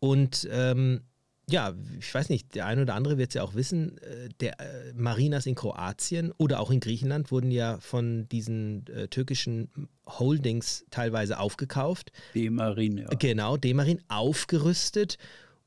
[0.00, 1.02] Und ähm,
[1.50, 4.60] ja, ich weiß nicht, der eine oder andere wird es ja auch wissen, äh, der
[4.60, 9.70] äh, Marinas in Kroatien oder auch in Griechenland wurden ja von diesen äh, türkischen
[10.06, 12.12] Holdings teilweise aufgekauft.
[12.34, 13.08] D-Marin, ja.
[13.18, 15.16] Genau, D-Marin aufgerüstet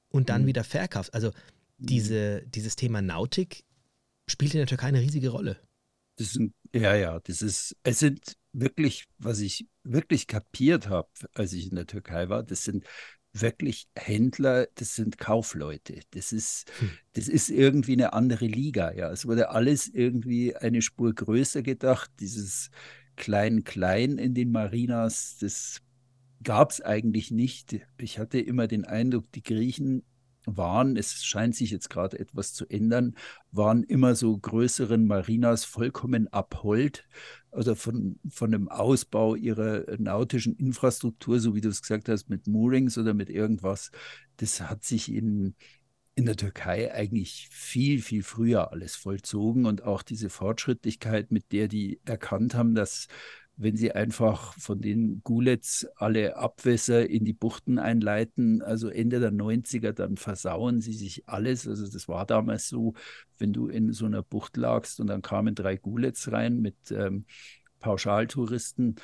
[0.09, 0.47] und dann mhm.
[0.47, 1.13] wieder verkauft.
[1.13, 1.31] Also
[1.79, 3.63] diese, dieses Thema Nautik
[4.27, 5.57] spielt in der Türkei eine riesige Rolle.
[6.17, 11.53] Das sind, ja, ja, das ist, es sind wirklich, was ich wirklich kapiert habe, als
[11.53, 12.85] ich in der Türkei war, das sind
[13.33, 16.01] wirklich Händler, das sind Kaufleute.
[16.11, 16.91] Das ist, hm.
[17.13, 18.93] das ist irgendwie eine andere Liga.
[18.93, 22.11] Ja, es wurde alles irgendwie eine Spur größer gedacht.
[22.19, 22.69] Dieses
[23.15, 25.81] Klein-Klein in den Marinas, das
[26.43, 27.79] gab es eigentlich nicht.
[27.97, 30.03] Ich hatte immer den Eindruck, die Griechen
[30.45, 33.15] waren, es scheint sich jetzt gerade etwas zu ändern,
[33.51, 37.07] waren immer so größeren Marinas vollkommen abhold,
[37.51, 42.47] also von, von dem Ausbau ihrer nautischen Infrastruktur, so wie du es gesagt hast, mit
[42.47, 43.91] Moorings oder mit irgendwas.
[44.37, 45.55] Das hat sich in,
[46.15, 51.67] in der Türkei eigentlich viel, viel früher alles vollzogen und auch diese Fortschrittlichkeit, mit der
[51.67, 53.07] die erkannt haben, dass
[53.61, 59.31] wenn sie einfach von den Gulets alle Abwässer in die Buchten einleiten, also Ende der
[59.31, 61.67] 90er, dann versauen sie sich alles.
[61.67, 62.93] Also das war damals so,
[63.37, 67.25] wenn du in so einer Bucht lagst und dann kamen drei Gulets rein mit ähm,
[67.79, 68.95] Pauschaltouristen,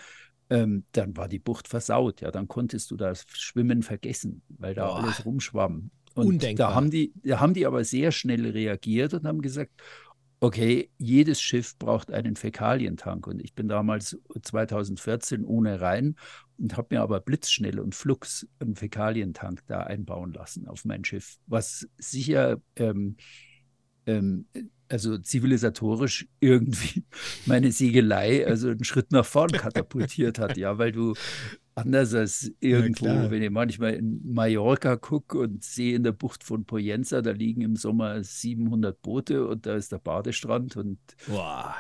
[0.50, 2.22] ähm, dann war die Bucht versaut.
[2.22, 5.04] Ja, dann konntest du das Schwimmen vergessen, weil da Boah.
[5.04, 5.92] alles rumschwamm.
[6.16, 6.70] Und Undenkbar.
[6.70, 9.72] da haben, die, da haben die aber sehr schnell reagiert und haben gesagt,
[10.40, 13.28] okay, jedes Schiff braucht einen Fäkalientank.
[13.28, 16.16] Und ich bin damals 2014 ohne rein
[16.58, 21.38] und habe mir aber blitzschnell und flugs einen Fäkalientank da einbauen lassen auf mein Schiff,
[21.48, 23.18] was sicher, ähm,
[24.06, 24.48] ähm,
[24.90, 27.04] also zivilisatorisch irgendwie
[27.46, 31.14] meine Siegelei, also einen Schritt nach vorn katapultiert hat, ja, weil du
[31.76, 36.44] anders als irgendwo, ja, wenn ich manchmal in Mallorca gucke und sehe in der Bucht
[36.44, 40.98] von Poyenza, da liegen im Sommer 700 Boote und da ist der Badestrand und
[41.28, 41.76] Boah.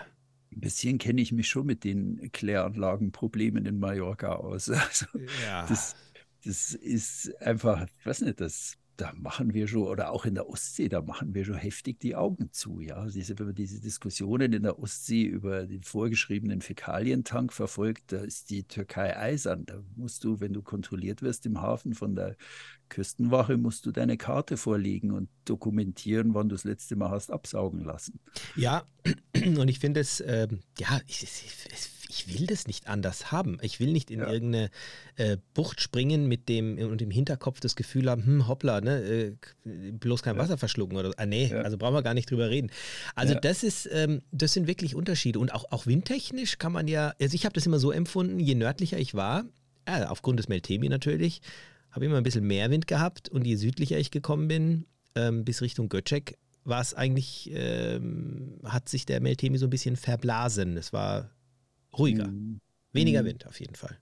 [0.54, 4.70] ein bisschen kenne ich mich schon mit den Kläranlagenproblemen in Mallorca aus.
[4.88, 5.08] Also
[5.48, 5.65] ja.
[5.67, 5.96] das,
[6.46, 10.49] das ist einfach, ich weiß nicht, das da machen wir schon, oder auch in der
[10.49, 12.81] Ostsee, da machen wir schon heftig die Augen zu.
[12.81, 18.17] Ja, diese, wenn man diese Diskussionen in der Ostsee über den vorgeschriebenen Fäkalientank verfolgt, da
[18.17, 19.65] ist die Türkei eisern.
[19.67, 22.36] Da musst du, wenn du kontrolliert wirst im Hafen von der
[22.89, 27.83] Küstenwache, musst du deine Karte vorlegen und dokumentieren, wann du das letzte Mal hast absaugen
[27.83, 28.19] lassen.
[28.55, 28.83] Ja,
[29.36, 30.47] und ich finde es, äh,
[30.79, 31.96] ja, ich, ich, ich
[32.28, 33.58] will das nicht anders haben.
[33.62, 34.32] Ich will nicht in ja.
[34.32, 34.70] irgendeine
[35.15, 39.34] äh, Bucht springen mit dem und im Hinterkopf das Gefühl haben, hm, hoppla, ne, äh,
[39.91, 40.41] bloß kein ja.
[40.41, 41.62] Wasser verschlucken oder ah, nee, ja.
[41.62, 42.72] also brauchen wir gar nicht drüber reden.
[43.15, 45.39] Also das ist, ähm, das sind wirklich Unterschiede.
[45.39, 48.56] Und auch, auch windtechnisch kann man ja, also ich habe das immer so empfunden, je
[48.56, 49.46] nördlicher ich war,
[49.86, 51.41] äh, aufgrund des Meltemi natürlich,
[51.91, 55.46] habe ich immer ein bisschen mehr Wind gehabt und je südlicher ich gekommen bin, ähm,
[55.46, 60.76] bis Richtung Göcek, war es eigentlich, ähm, hat sich der Meltemi so ein bisschen verblasen.
[60.76, 61.32] Es war
[61.97, 62.27] ruhiger.
[62.27, 62.60] Mhm.
[62.91, 63.25] Weniger.
[63.25, 63.97] Wind auf jeden Fall.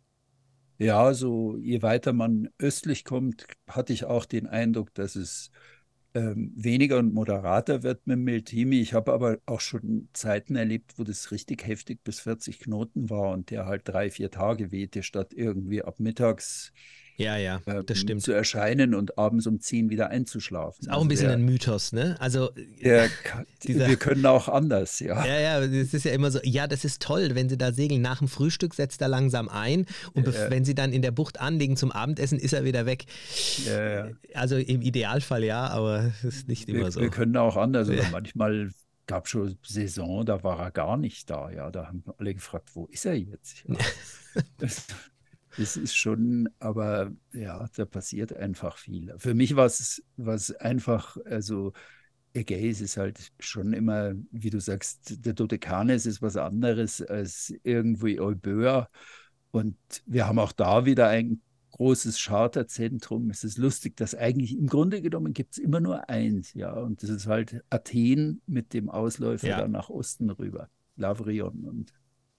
[0.77, 5.51] Ja, so je weiter man östlich kommt, hatte ich auch den Eindruck, dass es
[6.13, 8.79] ähm, weniger und moderater wird mit dem Meltimi.
[8.81, 13.31] Ich habe aber auch schon Zeiten erlebt, wo das richtig heftig bis 40 Knoten war
[13.31, 16.73] und der halt drei, vier Tage wehte, statt irgendwie ab mittags
[17.17, 18.21] ja, ja, das ähm, stimmt.
[18.23, 20.81] Zu erscheinen und abends um 10 wieder einzuschlafen.
[20.81, 22.15] Ist auch also ein bisschen der, ein Mythos, ne?
[22.19, 22.49] Also,
[22.83, 23.09] der,
[23.63, 25.25] dieser, wir können auch anders, ja.
[25.25, 28.01] Ja, ja, das ist ja immer so, ja, das ist toll, wenn Sie da segeln.
[28.01, 31.39] Nach dem Frühstück setzt er langsam ein und ja, wenn Sie dann in der Bucht
[31.39, 33.05] anlegen zum Abendessen, ist er wieder weg.
[33.65, 34.11] Ja, ja.
[34.33, 36.99] Also im Idealfall ja, aber es ist nicht wir, immer so.
[36.99, 37.89] Wir können auch anders.
[37.89, 38.71] Oder manchmal
[39.07, 41.49] gab es schon Saison, da war er gar nicht da.
[41.51, 43.63] Ja, da haben alle gefragt, wo ist er jetzt?
[43.67, 43.75] Ja.
[45.57, 49.13] Das ist schon, aber ja, da passiert einfach viel.
[49.17, 51.73] Für mich war es was einfach, also
[52.33, 58.19] Ägäis ist halt schon immer, wie du sagst, der Dodekanes ist was anderes als irgendwie
[58.19, 58.89] Euböa.
[59.51, 61.41] Und wir haben auch da wieder ein
[61.71, 63.29] großes Charterzentrum.
[63.29, 66.73] Es ist lustig, dass eigentlich im Grunde genommen gibt es immer nur eins, ja.
[66.73, 69.59] Und das ist halt Athen mit dem Ausläufer ja.
[69.59, 70.69] dann nach Osten rüber.
[70.97, 71.93] Lavrion und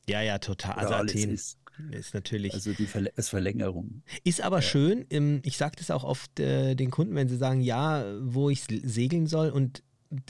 [0.09, 0.75] ja, ja, total.
[0.75, 1.59] Also Athen ist,
[1.91, 2.55] ist, natürlich.
[2.55, 4.03] Also die Verl als Verlängerung.
[4.25, 4.63] Ist aber ja.
[4.63, 5.07] schön.
[5.43, 9.27] Ich sage das auch oft äh, den Kunden, wenn sie sagen, ja, wo ich segeln
[9.27, 9.51] soll.
[9.51, 9.83] Und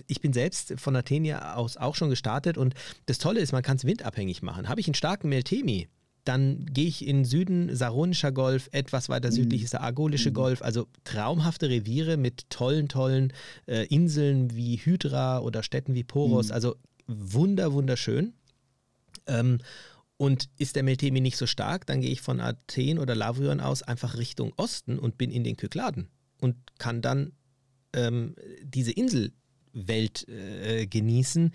[0.07, 2.59] ich bin selbst von Athen ja aus auch schon gestartet.
[2.59, 2.75] Und
[3.07, 4.69] das Tolle ist, man kann es windabhängig machen.
[4.69, 5.89] Habe ich einen starken Meltemi,
[6.27, 10.35] dann gehe ich in Süden, Saronischer Golf, etwas weiter südlich ist der Argolische mhm.
[10.35, 13.33] Golf, also traumhafte Reviere mit tollen, tollen
[13.67, 16.55] äh, Inseln wie Hydra oder Städten wie Poros, mhm.
[16.55, 18.35] also wunder, wunderschön.
[19.29, 19.59] Ähm,
[20.17, 23.83] und ist der Meltemi nicht so stark, dann gehe ich von Athen oder Lavrion aus
[23.83, 26.09] einfach Richtung Osten und bin in den Kykladen
[26.41, 27.33] und kann dann
[27.93, 31.53] ähm, diese Inselwelt äh, genießen,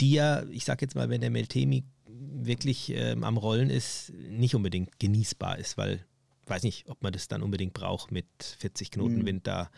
[0.00, 4.54] die ja, ich sage jetzt mal, wenn der Meltemi wirklich ähm, am Rollen ist, nicht
[4.54, 6.04] unbedingt genießbar ist, weil
[6.42, 9.26] ich weiß nicht, ob man das dann unbedingt braucht mit 40 Knoten mhm.
[9.26, 9.70] Wind da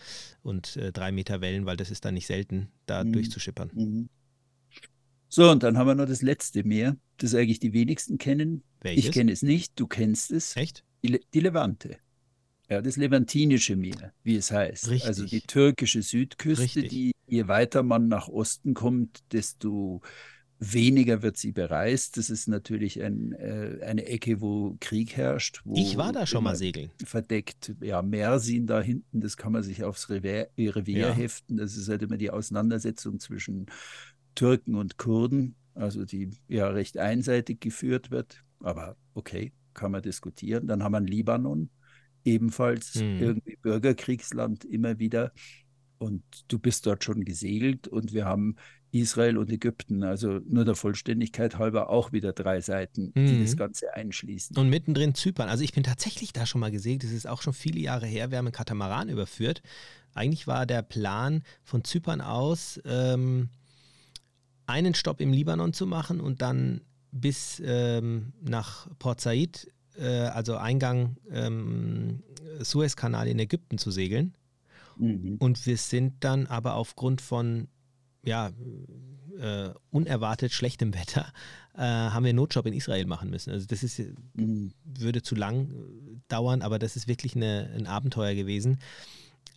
[0.42, 3.14] und äh, drei Meter Wellen, weil das ist dann nicht selten, da mhm.
[3.14, 3.70] durchzuschippern.
[3.72, 4.08] Mhm.
[5.28, 8.62] So, und dann haben wir noch das letzte Meer, das eigentlich die wenigsten kennen.
[8.80, 9.06] Welches?
[9.06, 10.56] Ich kenne es nicht, du kennst es.
[10.56, 10.84] Echt?
[11.02, 11.98] Die, die Levante.
[12.70, 14.90] Ja, das Levantinische Meer, wie es heißt.
[14.90, 15.08] Richtig.
[15.08, 16.90] Also die türkische Südküste, Richtig.
[16.90, 20.02] die je weiter man nach Osten kommt, desto
[20.58, 22.16] weniger wird sie bereist.
[22.16, 25.60] Das ist natürlich ein, äh, eine Ecke, wo Krieg herrscht.
[25.64, 26.90] Wo ich war da schon mal segeln.
[27.04, 31.12] Verdeckt, ja, Mersin da hinten, das kann man sich aufs Revier, Revier ja.
[31.12, 31.56] heften.
[31.58, 33.66] Das ist halt immer die Auseinandersetzung zwischen
[34.38, 38.44] Türken und Kurden, also die ja recht einseitig geführt wird.
[38.60, 40.68] Aber okay, kann man diskutieren.
[40.68, 41.70] Dann haben wir Libanon,
[42.24, 43.18] ebenfalls hm.
[43.18, 45.32] irgendwie Bürgerkriegsland immer wieder.
[45.98, 48.54] Und du bist dort schon gesegelt und wir haben
[48.92, 53.42] Israel und Ägypten, also nur der Vollständigkeit halber auch wieder drei Seiten, die mhm.
[53.42, 54.56] das Ganze einschließen.
[54.56, 55.48] Und mittendrin Zypern.
[55.48, 58.30] Also ich bin tatsächlich da schon mal gesegelt, das ist auch schon viele Jahre her.
[58.30, 59.62] Wir haben einen Katamaran überführt.
[60.14, 63.48] Eigentlich war der Plan von Zypern aus, ähm,
[64.68, 70.56] einen Stopp im Libanon zu machen und dann bis ähm, nach Port Said, äh, also
[70.56, 72.22] Eingang ähm,
[72.60, 74.34] Suezkanal in Ägypten zu segeln.
[74.98, 75.36] Mhm.
[75.38, 77.68] Und wir sind dann aber aufgrund von
[78.24, 78.50] ja,
[79.40, 81.32] äh, unerwartet schlechtem Wetter,
[81.74, 83.52] äh, haben wir einen Notjob in Israel machen müssen.
[83.52, 84.00] Also das ist,
[84.34, 84.72] mhm.
[84.84, 85.72] würde zu lang
[86.28, 88.78] dauern, aber das ist wirklich eine, ein Abenteuer gewesen.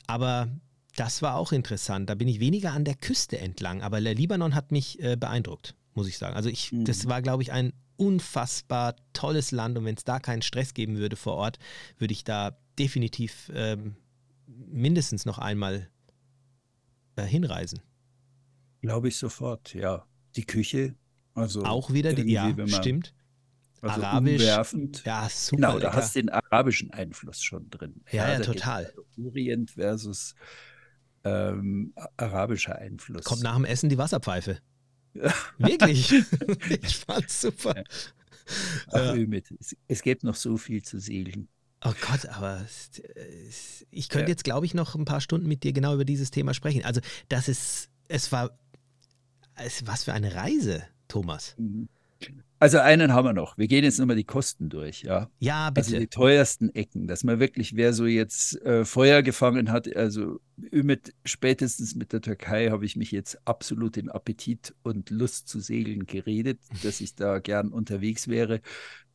[0.08, 0.48] Aber
[0.96, 2.10] das war auch interessant.
[2.10, 5.76] Da bin ich weniger an der Küste entlang, aber der Libanon hat mich äh, beeindruckt,
[5.94, 6.36] muss ich sagen.
[6.36, 6.86] Also ich, mhm.
[6.86, 10.98] das war, glaube ich, ein unfassbar tolles Land und wenn es da keinen Stress geben
[10.98, 11.60] würde vor Ort,
[11.98, 13.96] würde ich da definitiv ähm,
[14.48, 15.88] mindestens noch einmal
[17.16, 17.82] äh, hinreisen.
[18.82, 20.06] Glaube ich sofort, ja.
[20.36, 20.96] Die Küche,
[21.34, 23.14] also auch wieder, die, ja, stimmt.
[23.82, 24.42] Also Arabisch.
[24.42, 25.04] Umwerfend.
[25.06, 25.56] Ja, super.
[25.56, 25.92] Genau, lecker.
[25.92, 28.02] da hast du den arabischen Einfluss schon drin.
[28.12, 28.94] Ja, ja, ja total.
[29.18, 30.36] Orient versus
[31.24, 33.24] ähm, arabischer Einfluss.
[33.24, 34.60] Kommt nach dem Essen die Wasserpfeife.
[35.58, 36.14] Wirklich.
[36.82, 37.84] ich fand's super.
[38.92, 39.40] Ach, ja.
[39.60, 41.48] Es, es gibt noch so viel zu segeln.
[41.84, 42.64] Oh Gott, aber
[43.90, 46.54] ich könnte jetzt, glaube ich, noch ein paar Stunden mit dir genau über dieses Thema
[46.54, 46.86] sprechen.
[46.86, 48.58] Also, das ist, es war,
[49.56, 51.56] es, was für eine Reise, Thomas.
[51.58, 51.90] Mhm.
[52.62, 53.58] Also einen haben wir noch.
[53.58, 55.32] Wir gehen jetzt nochmal die Kosten durch, ja.
[55.40, 55.88] Ja, bitte.
[55.88, 60.40] Also die teuersten Ecken, dass man wirklich, wer so jetzt äh, Feuer gefangen hat, also
[60.58, 65.60] mit, spätestens mit der Türkei habe ich mich jetzt absolut in Appetit und Lust zu
[65.60, 68.62] segeln geredet, dass ich da gern unterwegs wäre.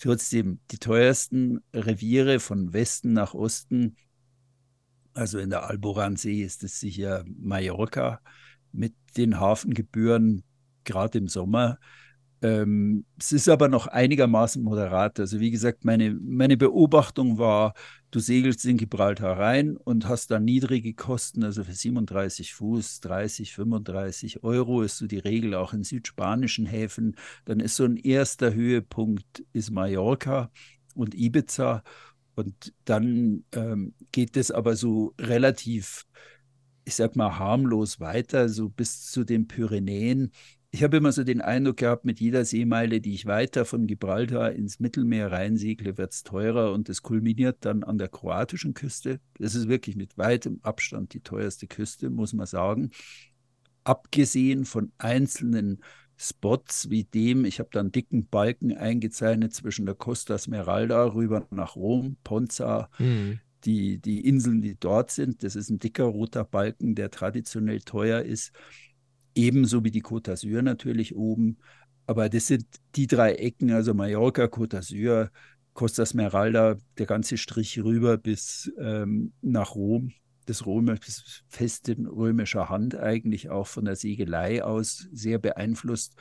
[0.01, 3.95] Trotzdem, die teuersten Reviere von Westen nach Osten,
[5.15, 8.21] also in der Alboransee ist es sicher Mallorca
[8.73, 10.43] mit den Hafengebühren,
[10.83, 11.79] gerade im Sommer
[12.43, 15.19] ähm, es ist aber noch einigermaßen moderat.
[15.19, 17.75] Also wie gesagt, meine, meine Beobachtung war,
[18.11, 23.55] du segelst in Gibraltar rein und hast da niedrige Kosten, also für 37 Fuß, 30,
[23.55, 27.17] 35 Euro ist so die Regel auch in südspanischen Häfen.
[27.47, 30.51] Dann ist so ein erster Höhepunkt ist Mallorca
[30.95, 31.83] und Ibiza
[32.35, 36.05] und dann ähm, geht es aber so relativ,
[36.85, 40.33] ich sag mal, harmlos weiter, so bis zu den Pyrenäen
[40.77, 44.53] ich habe immer so den Eindruck gehabt, mit jeder Seemeile, die ich weiter von Gibraltar
[44.53, 49.19] ins Mittelmeer reinsegle, wird es teurer und es kulminiert dann an der kroatischen Küste.
[49.39, 52.91] Das ist wirklich mit weitem Abstand die teuerste Küste, muss man sagen.
[53.85, 55.83] Abgesehen von einzelnen
[56.19, 61.47] Spots wie dem, ich habe da einen dicken Balken eingezeichnet zwischen der Costa Smeralda rüber
[61.53, 63.41] nach Rom, Ponza, mhm.
[63.65, 65.43] die, die Inseln, die dort sind.
[65.43, 68.53] Das ist ein dicker roter Balken, der traditionell teuer ist.
[69.37, 71.59] Ebenso wie die Côte d'Azur natürlich oben.
[72.07, 75.31] Aber das sind die drei Ecken, also Mallorca, Côte d'Azur,
[75.75, 80.13] Costa Smeralda, der ganze Strich rüber bis ähm, nach Rom.
[80.47, 86.15] Das Rom ist fest in römischer Hand eigentlich auch von der Segelei aus sehr beeinflusst.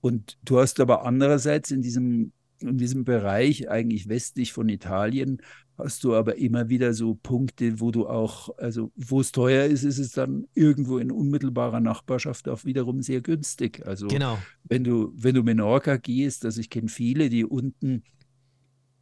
[0.00, 5.40] Und du hast aber andererseits in diesem, in diesem Bereich, eigentlich westlich von Italien,
[5.76, 9.82] hast du aber immer wieder so Punkte, wo du auch, also wo es teuer ist,
[9.82, 13.84] ist es dann irgendwo in unmittelbarer Nachbarschaft auch wiederum sehr günstig.
[13.86, 14.38] Also genau.
[14.64, 18.04] wenn du, wenn du Menorca gehst, also ich kenne viele, die unten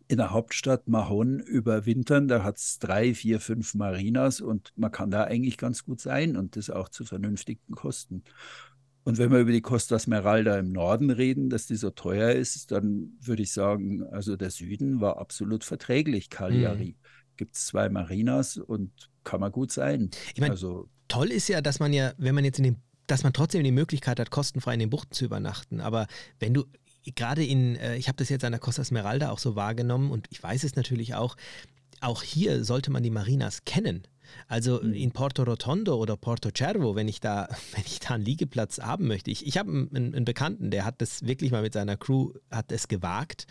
[0.08, 5.10] in der Hauptstadt Mahon überwintern, da hat es drei, vier, fünf Marinas und man kann
[5.10, 8.22] da eigentlich ganz gut sein und das auch zu vernünftigen Kosten.
[9.04, 12.70] Und wenn wir über die Costa Smeralda im Norden reden, dass die so teuer ist,
[12.70, 16.30] dann würde ich sagen, also der Süden war absolut verträglich.
[16.30, 17.06] Cagliari mhm.
[17.36, 20.10] gibt es zwei Marinas und kann man gut sein.
[20.34, 22.76] Ich meine, also, toll ist ja, dass man ja, wenn man jetzt in den,
[23.08, 25.80] dass man trotzdem die Möglichkeit hat, kostenfrei in den Buchten zu übernachten.
[25.80, 26.06] Aber
[26.38, 26.64] wenn du
[27.16, 30.28] gerade in, äh, ich habe das jetzt an der Costa Smeralda auch so wahrgenommen und
[30.30, 31.36] ich weiß es natürlich auch,
[32.00, 34.06] auch hier sollte man die Marinas kennen.
[34.48, 34.94] Also mhm.
[34.94, 39.06] in Porto Rotondo oder Porto Cervo, wenn ich da, wenn ich da einen Liegeplatz haben
[39.06, 39.30] möchte.
[39.30, 42.72] Ich, ich habe einen, einen, Bekannten, der hat das wirklich mal mit seiner Crew, hat
[42.72, 43.46] es gewagt.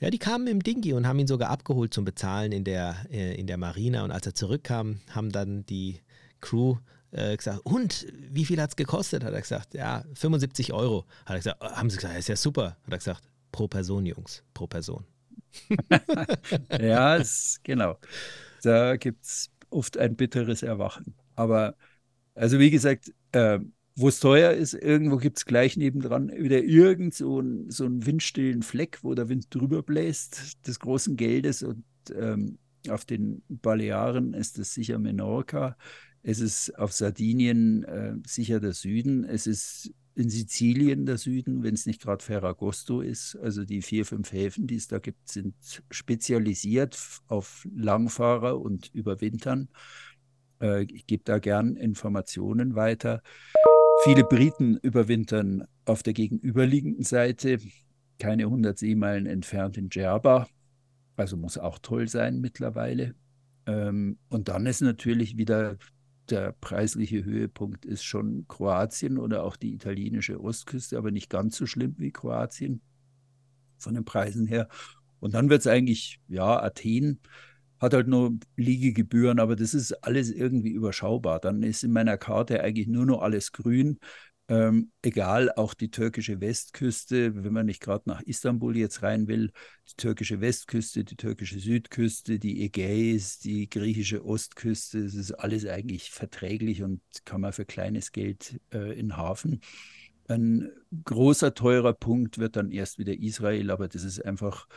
[0.00, 3.34] Ja, die kamen im Dingi und haben ihn sogar abgeholt zum Bezahlen in der, äh,
[3.34, 4.04] in der Marina.
[4.04, 6.00] Und als er zurückkam, haben dann die
[6.40, 6.76] Crew
[7.12, 9.24] äh, gesagt, und wie viel hat es gekostet?
[9.24, 11.06] Hat er gesagt, ja, 75 Euro.
[11.24, 12.76] Hat er gesagt, haben sie gesagt, ist ja super.
[12.84, 15.04] Hat er gesagt, pro Person, Jungs, pro Person.
[16.78, 17.98] ja, ist, genau.
[18.62, 21.14] Da gibt es oft ein bitteres Erwachen.
[21.34, 21.76] Aber
[22.34, 23.60] also wie gesagt, äh,
[23.94, 28.04] wo es teuer ist, irgendwo gibt es gleich nebendran wieder irgend so, ein, so einen
[28.04, 31.62] windstillen Fleck, wo der Wind drüber bläst, des großen Geldes.
[31.62, 31.84] Und
[32.14, 32.58] ähm,
[32.88, 35.76] auf den Balearen ist es sicher Menorca.
[36.22, 39.24] Es ist auf Sardinien äh, sicher der Süden.
[39.24, 43.36] Es ist in Sizilien der Süden, wenn es nicht gerade Ferragosto ist.
[43.36, 45.54] Also die vier, fünf Häfen, die es da gibt, sind
[45.90, 46.98] spezialisiert
[47.28, 49.68] auf Langfahrer und Überwintern.
[50.60, 53.22] Äh, ich gebe da gern Informationen weiter.
[54.04, 57.58] Viele Briten überwintern auf der gegenüberliegenden Seite,
[58.18, 60.48] keine 100 Seemeilen entfernt in Djerba.
[61.16, 63.14] Also muss auch toll sein mittlerweile.
[63.66, 65.76] Ähm, und dann ist natürlich wieder
[66.30, 71.66] der preisliche Höhepunkt ist schon Kroatien oder auch die italienische Ostküste, aber nicht ganz so
[71.66, 72.80] schlimm wie Kroatien
[73.78, 74.68] von den Preisen her.
[75.20, 77.20] Und dann wird es eigentlich, ja, Athen
[77.78, 81.40] hat halt nur Liegegebühren, aber das ist alles irgendwie überschaubar.
[81.40, 83.98] Dann ist in meiner Karte eigentlich nur noch alles grün.
[84.48, 89.50] Ähm, egal, auch die türkische Westküste, wenn man nicht gerade nach Istanbul jetzt rein will,
[89.90, 96.12] die türkische Westküste, die türkische Südküste, die Ägäis, die griechische Ostküste, das ist alles eigentlich
[96.12, 99.60] verträglich und kann man für kleines Geld äh, in Hafen.
[100.28, 100.70] Ein
[101.04, 104.68] großer, teurer Punkt wird dann erst wieder Israel, aber das ist einfach,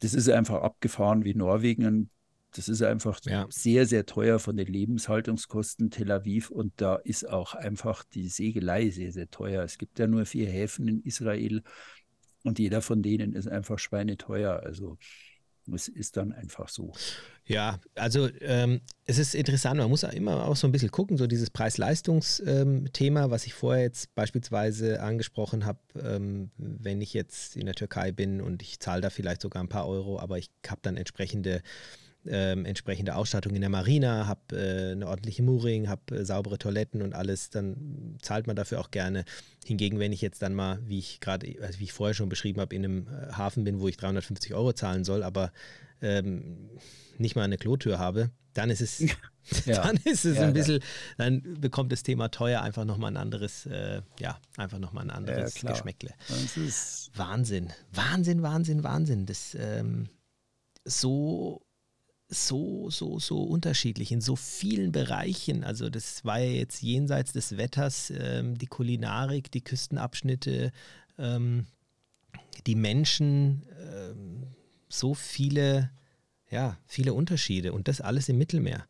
[0.00, 2.10] das ist einfach abgefahren wie Norwegen.
[2.52, 3.46] Das ist einfach ja.
[3.50, 8.90] sehr, sehr teuer von den Lebenshaltungskosten Tel Aviv und da ist auch einfach die Segelei
[8.90, 9.62] sehr, sehr teuer.
[9.62, 11.62] Es gibt ja nur vier Häfen in Israel
[12.42, 14.62] und jeder von denen ist einfach schweineteuer.
[14.64, 14.98] Also
[15.72, 16.92] es ist dann einfach so.
[17.46, 21.26] Ja, also ähm, es ist interessant, man muss immer auch so ein bisschen gucken, so
[21.26, 27.66] dieses Preis-Leistungs-Thema, ähm, was ich vorher jetzt beispielsweise angesprochen habe, ähm, wenn ich jetzt in
[27.66, 30.80] der Türkei bin und ich zahle da vielleicht sogar ein paar Euro, aber ich habe
[30.82, 31.62] dann entsprechende
[32.26, 37.02] ähm, entsprechende Ausstattung in der Marina, habe äh, eine ordentliche Mooring, habe äh, saubere Toiletten
[37.02, 39.24] und alles, dann zahlt man dafür auch gerne.
[39.64, 42.60] Hingegen, wenn ich jetzt dann mal, wie ich gerade, also wie ich vorher schon beschrieben
[42.60, 45.52] habe, in einem äh, Hafen bin, wo ich 350 Euro zahlen soll, aber
[46.02, 46.70] ähm,
[47.18, 49.14] nicht mal eine Klotür habe, dann ist es, ja.
[49.82, 50.80] dann ist es ja, ein bisschen,
[51.16, 55.60] dann bekommt das Thema teuer einfach nochmal ein anderes, äh, ja, einfach nochmal ein anderes
[55.62, 56.14] ja, Geschmäckle.
[57.14, 59.26] Wahnsinn, Wahnsinn, Wahnsinn, Wahnsinn.
[59.26, 60.08] Das ähm,
[60.84, 61.62] so
[62.30, 65.64] so, so, so unterschiedlich in so vielen Bereichen.
[65.64, 70.70] Also das war ja jetzt jenseits des Wetters, ähm, die Kulinarik, die Küstenabschnitte,
[71.18, 71.66] ähm,
[72.66, 74.46] die Menschen, ähm,
[74.88, 75.90] so viele,
[76.50, 78.86] ja, viele Unterschiede und das alles im Mittelmeer.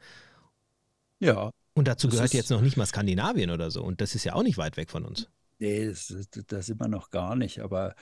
[1.19, 1.51] Ja.
[1.73, 3.83] Und dazu gehört jetzt noch nicht mal Skandinavien oder so.
[3.83, 5.29] Und das ist ja auch nicht weit weg von uns.
[5.59, 6.15] Nee, das,
[6.47, 7.61] das sind wir noch gar nicht.
[7.61, 7.95] Aber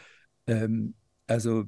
[0.47, 0.95] ähm,
[1.26, 1.66] also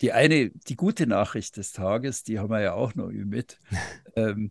[0.00, 3.58] die eine, die gute Nachricht des Tages, die haben wir ja auch noch mit.
[4.16, 4.50] ähm,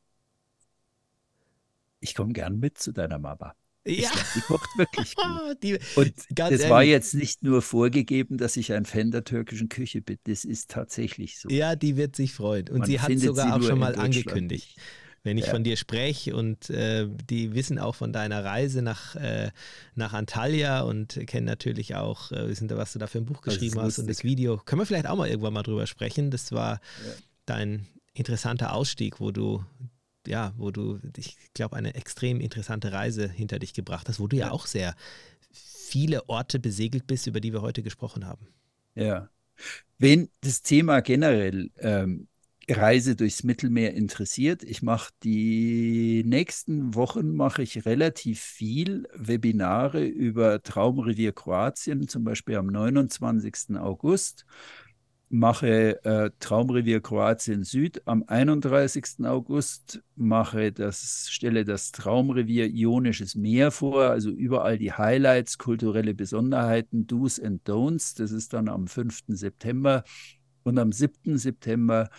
[2.00, 3.56] ich komme gern mit zu deiner Mama.
[3.86, 4.10] Ja.
[4.10, 5.58] Glaub, die kocht wirklich gut.
[5.64, 6.70] die, Und das ehrlich.
[6.70, 10.18] war jetzt nicht nur vorgegeben, dass ich ein Fan der türkischen Küche bin.
[10.26, 11.50] Das ist tatsächlich so.
[11.50, 12.68] Ja, die wird sich freuen.
[12.68, 14.78] Und Man sie hat sogar sie auch schon mal angekündigt.
[15.28, 15.52] Wenn ich ja.
[15.52, 19.52] von dir spreche und äh, die wissen auch von deiner Reise nach, äh,
[19.94, 23.82] nach Antalya und kennen natürlich auch, äh, wissen, was du da für ein Buch geschrieben
[23.82, 24.58] hast und das Video.
[24.58, 26.32] Können wir vielleicht auch mal irgendwann mal drüber sprechen?
[26.32, 27.14] Das war ja.
[27.46, 29.64] dein interessanter Ausstieg, wo du
[30.26, 34.36] ja, wo du, ich glaube, eine extrem interessante Reise hinter dich gebracht hast, wo du
[34.36, 34.94] ja, ja auch sehr
[35.52, 38.48] viele Orte besegelt bist, über die wir heute gesprochen haben.
[38.96, 39.30] Ja.
[39.98, 42.28] Wenn das Thema generell ähm,
[42.70, 44.64] Reise durchs Mittelmeer interessiert.
[44.64, 52.58] Ich mache die nächsten Wochen mache ich relativ viel Webinare über Traumrevier Kroatien, zum Beispiel
[52.58, 53.78] am 29.
[53.78, 54.46] August.
[55.30, 59.26] Mache äh, Traumrevier Kroatien Süd am 31.
[59.26, 67.08] August, mache das, stelle das Traumrevier Ionisches Meer vor, also überall die Highlights, kulturelle Besonderheiten,
[67.08, 68.18] Do's and Don'ts.
[68.18, 69.24] Das ist dann am 5.
[69.28, 70.04] September.
[70.64, 71.38] Und am 7.
[71.38, 72.10] September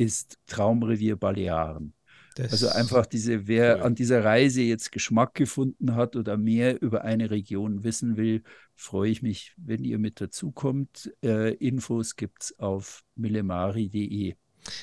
[0.00, 1.92] ist Traumrevier Balearen.
[2.34, 3.82] Das also einfach diese, wer cool.
[3.82, 8.42] an dieser Reise jetzt Geschmack gefunden hat oder mehr über eine Region wissen will,
[8.74, 11.12] freue ich mich, wenn ihr mit dazukommt.
[11.22, 14.36] Äh, Infos gibt es auf millemari.de.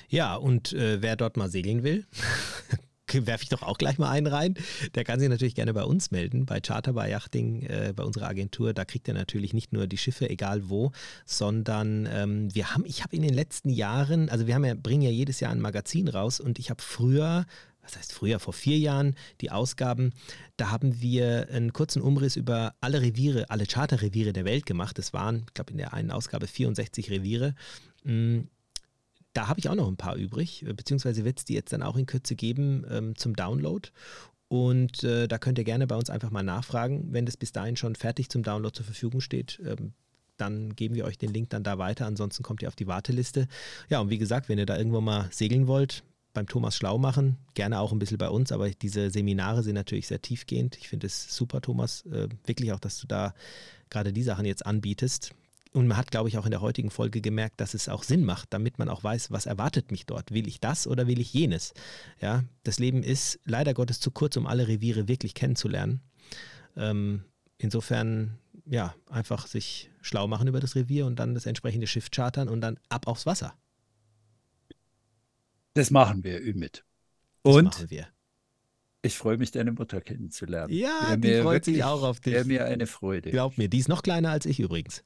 [0.07, 2.05] Ja, und äh, wer dort mal segeln will,
[3.13, 4.55] werfe ich doch auch gleich mal einen rein.
[4.95, 8.27] Der kann sich natürlich gerne bei uns melden, bei Charter, bei Yachting, äh, bei unserer
[8.27, 8.73] Agentur.
[8.73, 10.91] Da kriegt er natürlich nicht nur die Schiffe, egal wo,
[11.25, 15.01] sondern ähm, wir haben, ich habe in den letzten Jahren, also wir haben ja, bringen
[15.01, 17.45] ja jedes Jahr ein Magazin raus und ich habe früher
[17.87, 20.11] was heißt früher, vor vier Jahren, die Ausgaben,
[20.57, 24.97] da haben wir einen kurzen Umriss über alle Reviere, alle Charterreviere der Welt gemacht.
[24.97, 27.55] Das waren, ich glaube, in der einen Ausgabe 64 Reviere.
[29.37, 31.83] Da habe ich auch noch ein paar übrig, äh, beziehungsweise wird es die jetzt dann
[31.83, 33.87] auch in Kürze geben ähm, zum Download.
[34.47, 37.75] Und äh, da könnt ihr gerne bei uns einfach mal nachfragen, wenn das bis dahin
[37.75, 39.61] schon fertig zum Download zur Verfügung steht.
[39.63, 39.93] Ähm,
[40.37, 42.07] dann geben wir euch den Link dann da weiter.
[42.07, 43.47] Ansonsten kommt ihr auf die Warteliste.
[43.89, 46.01] Ja, und wie gesagt, wenn ihr da irgendwo mal segeln wollt,
[46.33, 50.07] beim Thomas schlau machen, gerne auch ein bisschen bei uns, aber diese Seminare sind natürlich
[50.07, 50.77] sehr tiefgehend.
[50.77, 53.35] Ich finde es super, Thomas, äh, wirklich auch, dass du da
[53.91, 55.35] gerade die Sachen jetzt anbietest.
[55.73, 58.23] Und man hat, glaube ich, auch in der heutigen Folge gemerkt, dass es auch Sinn
[58.23, 60.31] macht, damit man auch weiß, was erwartet mich dort.
[60.31, 61.73] Will ich das oder will ich jenes?
[62.21, 66.01] Ja, das Leben ist leider Gottes zu kurz, um alle Reviere wirklich kennenzulernen.
[66.75, 67.23] Ähm,
[67.57, 72.49] insofern, ja, einfach sich schlau machen über das Revier und dann das entsprechende Schiff chartern
[72.49, 73.53] und dann ab aufs Wasser.
[75.73, 76.83] Das machen wir, Ümit.
[77.43, 78.07] Und das machen wir.
[79.03, 80.73] Ich freue mich, deine Mutter kennenzulernen.
[80.73, 82.33] Ja, die freut wirklich, sich auch auf dich.
[82.33, 83.29] Wäre mir eine Freude.
[83.31, 85.03] Glaub mir, die ist noch kleiner als ich übrigens.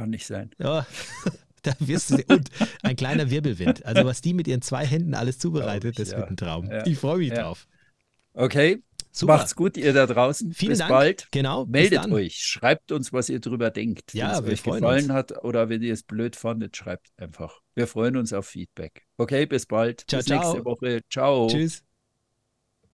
[0.00, 0.50] Kann nicht sein.
[0.58, 0.86] Ja,
[1.62, 2.24] da wirst du sehen.
[2.28, 2.48] Und
[2.82, 3.84] ein kleiner Wirbelwind.
[3.84, 6.18] Also, was die mit ihren zwei Händen alles zubereitet, ich, das ja.
[6.18, 6.70] wird ein Traum.
[6.70, 6.86] Ja.
[6.86, 7.42] Ich freue mich ja.
[7.42, 7.66] drauf.
[8.32, 8.82] Okay.
[9.12, 9.34] Super.
[9.34, 10.54] Macht's gut, ihr da draußen.
[10.54, 10.90] Vielen bis Dank.
[10.90, 11.28] bald.
[11.32, 11.66] Genau.
[11.66, 12.36] Meldet euch.
[12.36, 14.14] Schreibt uns, was ihr drüber denkt.
[14.14, 15.12] Ja, wenn es euch gefallen uns.
[15.12, 17.60] hat oder wenn ihr es blöd fandet, schreibt einfach.
[17.74, 19.06] Wir freuen uns auf Feedback.
[19.18, 20.04] Okay, bis bald.
[20.08, 20.38] Ciao, bis ciao.
[20.38, 21.00] nächste Woche.
[21.10, 21.48] Ciao.
[21.48, 21.84] Tschüss.